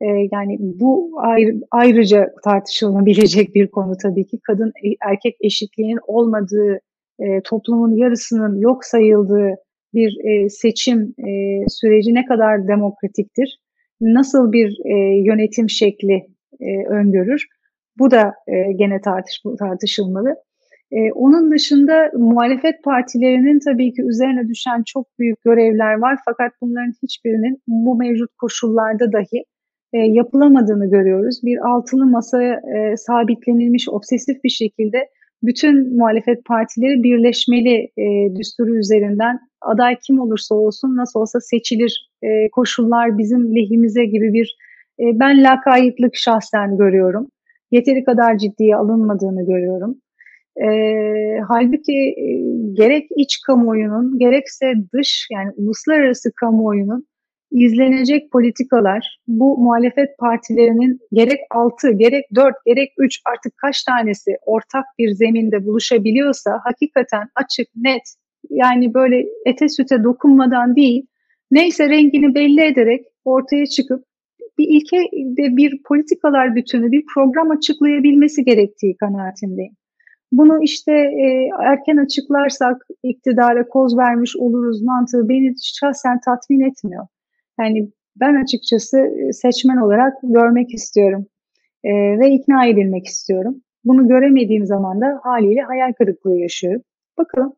E, 0.00 0.06
yani 0.32 0.56
bu 0.60 1.12
ayrı, 1.18 1.54
ayrıca 1.70 2.26
tartışılabilecek 2.44 3.54
bir 3.54 3.70
konu 3.70 3.92
tabii 4.02 4.26
ki. 4.26 4.38
Kadın 4.46 4.72
erkek 5.08 5.36
eşitliğinin 5.40 5.98
olmadığı, 6.06 6.80
toplumun 7.44 7.96
yarısının 7.96 8.60
yok 8.60 8.84
sayıldığı 8.84 9.54
bir 9.94 10.18
seçim 10.48 11.14
süreci 11.68 12.14
ne 12.14 12.24
kadar 12.24 12.68
demokratiktir? 12.68 13.58
Nasıl 14.00 14.52
bir 14.52 14.78
yönetim 15.24 15.70
şekli 15.70 16.26
öngörür? 16.90 17.46
Bu 17.98 18.10
da 18.10 18.34
e, 18.46 18.72
gene 18.72 19.00
tartış, 19.00 19.42
tartışılmalı. 19.58 20.34
E, 20.92 21.12
onun 21.12 21.50
dışında 21.50 22.10
muhalefet 22.14 22.84
partilerinin 22.84 23.58
tabii 23.64 23.92
ki 23.92 24.02
üzerine 24.02 24.48
düşen 24.48 24.82
çok 24.86 25.06
büyük 25.18 25.42
görevler 25.44 25.94
var 25.94 26.18
fakat 26.24 26.52
bunların 26.60 26.92
hiçbirinin 27.02 27.62
bu 27.66 27.96
mevcut 27.96 28.30
koşullarda 28.40 29.12
dahi 29.12 29.44
e, 29.92 29.98
yapılamadığını 29.98 30.90
görüyoruz. 30.90 31.40
Bir 31.44 31.68
altılı 31.68 32.06
masaya 32.06 32.54
e, 32.54 32.96
sabitlenilmiş 32.96 33.88
obsesif 33.88 34.44
bir 34.44 34.48
şekilde 34.48 35.08
bütün 35.42 35.96
muhalefet 35.96 36.44
partileri 36.44 37.02
birleşmeli 37.02 37.88
e, 37.96 38.34
düsturu 38.36 38.78
üzerinden 38.78 39.38
aday 39.60 39.96
kim 40.06 40.20
olursa 40.20 40.54
olsun 40.54 40.96
nasıl 40.96 41.20
olsa 41.20 41.40
seçilir 41.40 42.10
e, 42.22 42.50
koşullar 42.50 43.18
bizim 43.18 43.56
lehimize 43.56 44.04
gibi 44.04 44.32
bir 44.32 44.56
e, 45.00 45.04
ben 45.20 45.44
lakaytlık 45.44 46.16
şahsen 46.16 46.76
görüyorum 46.76 47.28
yeteri 47.70 48.04
kadar 48.04 48.38
ciddiye 48.38 48.76
alınmadığını 48.76 49.46
görüyorum. 49.46 50.00
E, 50.56 50.68
halbuki 51.48 51.92
e, 51.92 52.26
gerek 52.72 53.08
iç 53.16 53.40
kamuoyunun 53.46 54.18
gerekse 54.18 54.72
dış 54.94 55.28
yani 55.32 55.52
uluslararası 55.56 56.32
kamuoyunun 56.40 57.06
izlenecek 57.50 58.32
politikalar 58.32 59.18
bu 59.26 59.58
muhalefet 59.58 60.18
partilerinin 60.18 60.98
gerek 61.12 61.40
6, 61.50 61.90
gerek 61.90 62.24
4, 62.34 62.54
gerek 62.66 62.92
3 62.98 63.20
artık 63.24 63.56
kaç 63.56 63.84
tanesi 63.84 64.30
ortak 64.46 64.84
bir 64.98 65.10
zeminde 65.10 65.66
buluşabiliyorsa 65.66 66.60
hakikaten 66.64 67.28
açık, 67.34 67.68
net 67.76 68.02
yani 68.50 68.94
böyle 68.94 69.26
ete 69.46 69.68
süte 69.68 70.04
dokunmadan 70.04 70.76
değil 70.76 71.06
neyse 71.50 71.88
rengini 71.88 72.34
belli 72.34 72.60
ederek 72.64 73.06
ortaya 73.24 73.66
çıkıp 73.66 74.04
bir 74.58 74.68
ilke 74.68 74.96
ve 75.38 75.56
bir 75.56 75.82
politikalar 75.82 76.54
bütünü, 76.54 76.92
bir 76.92 77.04
program 77.14 77.50
açıklayabilmesi 77.50 78.44
gerektiği 78.44 78.96
kanaatindeyim. 78.96 79.72
Bunu 80.32 80.62
işte 80.62 80.92
e, 80.92 81.48
erken 81.62 81.96
açıklarsak 81.96 82.86
iktidara 83.02 83.68
koz 83.68 83.98
vermiş 83.98 84.36
oluruz 84.36 84.82
mantığı 84.82 85.28
beni 85.28 85.54
şahsen 85.62 86.20
tatmin 86.24 86.60
etmiyor. 86.60 87.06
Yani 87.60 87.90
ben 88.16 88.42
açıkçası 88.42 88.98
e, 88.98 89.32
seçmen 89.32 89.76
olarak 89.76 90.14
görmek 90.22 90.74
istiyorum 90.74 91.26
e, 91.84 91.90
ve 91.92 92.30
ikna 92.30 92.66
edilmek 92.66 93.06
istiyorum. 93.06 93.62
Bunu 93.84 94.08
göremediğim 94.08 94.66
zaman 94.66 95.00
da 95.00 95.20
haliyle 95.22 95.60
hayal 95.60 95.92
kırıklığı 95.92 96.38
yaşıyorum. 96.38 96.82
Bakalım 97.18 97.52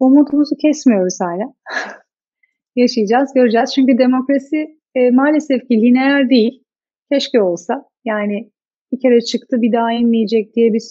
umudumuzu 0.00 0.56
kesmiyoruz 0.56 1.18
hala. 1.20 1.54
Yaşayacağız, 2.76 3.34
göreceğiz. 3.34 3.74
Çünkü 3.74 3.98
demokrasi 3.98 4.77
e, 4.94 5.10
maalesef 5.10 5.68
ki 5.68 5.74
lineer 5.74 6.30
değil. 6.30 6.64
Keşke 7.12 7.42
olsa. 7.42 7.84
Yani 8.04 8.50
bir 8.92 9.00
kere 9.00 9.20
çıktı 9.20 9.62
bir 9.62 9.72
daha 9.72 9.92
inmeyecek 9.92 10.54
diye 10.56 10.72
bir, 10.72 10.82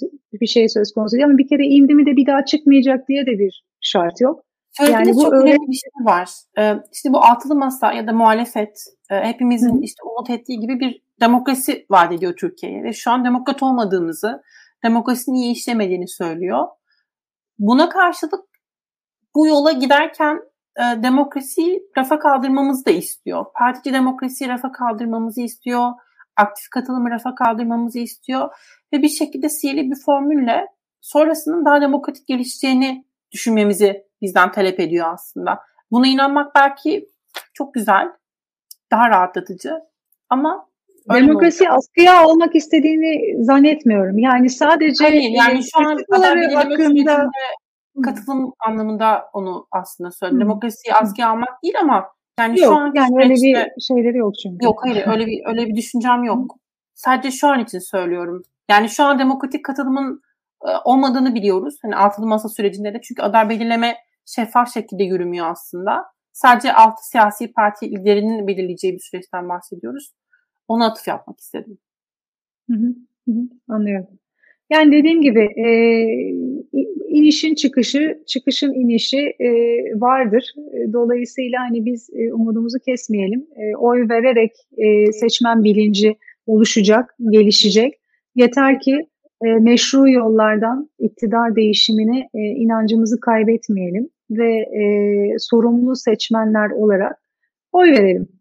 bir 0.41 0.48
şey 0.48 0.70
söz 0.70 0.93
konusu 0.93 1.16
değil. 1.16 1.26
Ama 1.26 1.38
bir 1.38 1.48
kere 1.48 1.66
indi 1.66 1.93
mi 1.93 2.06
de 2.06 2.16
bir 2.16 2.26
daha 2.26 2.45
çıkmayacak 2.45 3.08
diye 3.08 3.26
de 3.26 3.39
bir 3.39 3.64
şart 3.82 4.22
yok. 4.22 4.43
Söylediğiniz 4.72 5.08
yani 5.08 5.16
bu 5.16 5.22
çok 5.22 5.34
öyle... 5.34 5.43
önemli 5.43 5.68
bir 5.68 5.74
şey 5.74 6.06
var. 6.06 6.30
Ee, 6.60 6.74
işte 6.93 7.14
bu 7.14 7.18
altılı 7.18 7.56
masa 7.56 7.93
ya 7.93 8.08
da 8.08 8.14
muhalefet 8.14 8.84
e, 9.12 9.16
hepimizin 9.16 9.78
Hı. 9.78 9.82
işte 9.82 10.04
umut 10.04 10.30
ettiği 10.30 10.60
gibi 10.60 10.80
bir 10.80 11.02
demokrasi 11.22 11.86
vaat 11.89 12.12
ediyor 12.12 12.34
Türkiye'ye 12.36 12.84
ve 12.84 12.93
şu 12.93 13.12
an 13.12 13.26
demokrat 13.26 13.64
olmadığımızı, 13.64 14.41
demokrasinin 14.84 15.36
iyi 15.36 15.52
işlemediğini 15.52 16.08
söylüyor. 16.08 16.68
Buna 17.60 17.89
karşılık 17.89 18.45
bu 19.36 19.48
yola 19.48 19.72
giderken 19.72 20.39
e, 20.78 21.03
demokrasiyi 21.03 21.84
rafa 21.97 22.19
kaldırmamızı 22.19 22.86
da 22.86 22.91
istiyor. 22.91 23.45
Partici 23.59 23.93
demokrasiyi 23.93 24.49
rafa 24.49 24.71
kaldırmamızı 24.71 25.41
istiyor. 25.41 25.91
Aktif 26.36 26.69
katılımı 26.69 27.11
rafa 27.11 27.36
kaldırmamızı 27.36 27.99
istiyor. 27.99 28.49
Ve 28.93 29.01
bir 29.01 29.09
şekilde 29.09 29.49
sihirli 29.49 29.91
bir 29.91 29.97
formülle 30.05 30.65
sonrasının 31.01 31.65
daha 31.65 31.82
demokratik 31.82 32.28
gelişeceğini 32.28 33.05
düşünmemizi 33.32 34.03
bizden 34.21 34.51
talep 34.51 34.80
ediyor 34.80 35.13
aslında. 35.13 35.59
Buna 35.91 36.07
inanmak 36.07 36.55
belki 36.55 37.07
çok 37.53 37.73
güzel, 37.73 38.07
daha 38.91 39.09
rahatlatıcı 39.09 39.73
ama 40.30 40.67
Demokrasi 41.13 41.69
askıya 41.69 42.17
almak 42.17 42.55
istediğini 42.55 43.43
zannetmiyorum. 43.45 44.19
Yani 44.19 44.49
sadece 44.49 45.03
Hayır, 45.03 45.32
yani 45.32 45.59
şu 45.63 45.80
an 45.80 45.97
hakkında 46.55 47.30
katılım 48.04 48.54
anlamında 48.68 49.30
onu 49.34 49.68
aslında 49.72 50.12
söyledim. 50.12 50.41
Demokrasiyi 50.41 50.93
askıya 50.93 51.30
almak 51.30 51.64
değil 51.64 51.76
ama 51.82 52.06
yani 52.39 52.60
yok, 52.60 52.74
şu 52.74 52.76
an 52.76 52.91
yani 52.95 53.16
öyle 53.24 53.34
bir 53.34 53.82
şeyleri 53.82 54.18
yok 54.18 54.34
çünkü. 54.43 54.66
Yok 54.66 54.80
hayır 54.84 55.08
öyle 55.08 55.26
bir 55.26 55.41
öyle 55.45 55.68
bir 55.68 55.76
düşüncem 55.76 56.24
yok. 56.24 56.56
Sadece 56.93 57.32
şu 57.32 57.48
an 57.48 57.60
için 57.60 57.80
söylüyorum. 57.80 58.43
Yani 58.70 58.89
şu 58.89 59.04
an 59.04 59.20
demokratik 59.20 59.66
katılımın 59.66 60.22
e, 60.66 60.70
olmadığını 60.86 61.36
biliyoruz. 61.36 61.80
Hani 61.82 61.95
altılı 61.95 62.28
masa 62.28 62.50
sürecinde 62.50 62.93
de 62.93 63.02
çünkü 63.02 63.22
aday 63.22 63.50
belirleme 63.50 63.95
şeffaf 64.26 64.74
şekilde 64.74 65.04
yürümüyor 65.04 65.52
aslında. 65.52 66.06
Sadece 66.34 66.74
altı 66.74 67.08
siyasi 67.08 67.52
parti 67.52 67.91
liderinin 67.91 68.48
belirleyeceği 68.48 68.93
bir 68.93 69.00
süreçten 69.00 69.50
bahsediyoruz. 69.50 70.14
Ona 70.68 70.86
atıf 70.86 71.08
yapmak 71.08 71.39
istedim. 71.39 71.78
Hı 72.70 72.78
hı, 72.78 72.95
hı, 73.32 73.34
anlıyorum. 73.70 74.20
Yani 74.70 74.91
dediğim 74.91 75.22
gibi 75.22 75.41
e, 75.41 75.68
inişin 77.18 77.55
çıkışı, 77.55 78.24
çıkışın 78.28 78.74
inişi 78.74 79.18
e, 79.18 79.49
vardır. 79.95 80.53
E, 80.74 80.93
dolayısıyla 80.93 81.59
hani 81.70 81.86
biz 81.86 82.09
e, 82.13 82.34
umudumuzu 82.34 82.78
kesmeyelim. 82.86 83.47
E, 83.55 83.76
oy 83.76 84.09
vererek 84.09 84.51
e, 84.78 85.11
seçmen 85.11 85.63
bilinci 85.63 86.18
oluşacak, 86.45 87.15
gelişecek. 87.32 87.93
Yeter 88.36 88.80
ki 88.80 89.07
e, 89.45 89.47
meşru 89.47 90.09
yollardan 90.09 90.89
iktidar 90.99 91.55
değişimine 91.55 92.30
e, 92.34 92.39
inancımızı 92.39 93.20
kaybetmeyelim 93.20 94.09
ve 94.32 94.51
e, 94.55 94.84
sorumlu 95.39 95.95
seçmenler 95.95 96.70
olarak 96.70 97.15
oy 97.72 97.91
verelim. 97.91 98.37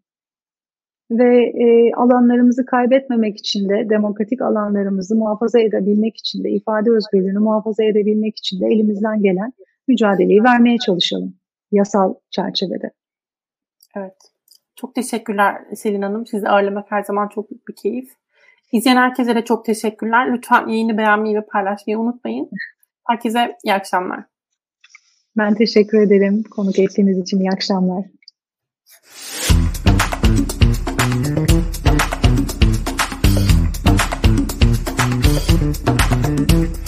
Ve 1.11 1.45
e, 1.45 1.93
alanlarımızı 1.93 2.65
kaybetmemek 2.65 3.37
için 3.37 3.69
de 3.69 3.89
demokratik 3.89 4.41
alanlarımızı 4.41 5.15
muhafaza 5.15 5.59
edebilmek 5.59 6.17
için 6.17 6.43
de 6.43 6.49
ifade 6.49 6.91
özgürlüğünü 6.91 7.39
muhafaza 7.39 7.83
edebilmek 7.83 8.37
için 8.37 8.61
de 8.61 8.65
elimizden 8.65 9.21
gelen 9.21 9.53
mücadeleyi 9.87 10.43
vermeye 10.43 10.77
çalışalım 10.77 11.35
yasal 11.71 12.13
çerçevede. 12.29 12.91
Evet. 13.95 14.17
Çok 14.75 14.95
teşekkürler 14.95 15.61
Selin 15.75 16.01
Hanım. 16.01 16.25
Sizi 16.25 16.49
ağırlamak 16.49 16.91
her 16.91 17.03
zaman 17.03 17.27
çok 17.27 17.51
büyük 17.51 17.67
bir 17.67 17.75
keyif. 17.75 18.09
İzleyen 18.71 18.97
herkese 18.97 19.35
de 19.35 19.45
çok 19.45 19.65
teşekkürler. 19.65 20.33
Lütfen 20.33 20.67
yayını 20.67 20.97
beğenmeyi 20.97 21.35
ve 21.35 21.45
paylaşmayı 21.45 21.99
unutmayın. 21.99 22.49
Herkese 23.07 23.57
iyi 23.63 23.73
akşamlar. 23.73 24.23
Ben 25.37 25.53
teşekkür 25.53 26.01
ederim 26.01 26.43
konuk 26.43 26.79
ettiğiniz 26.79 27.19
için. 27.19 27.39
İyi 27.39 27.51
akşamlar. 27.51 28.05
Thank 30.97 31.51
you. 36.51 36.86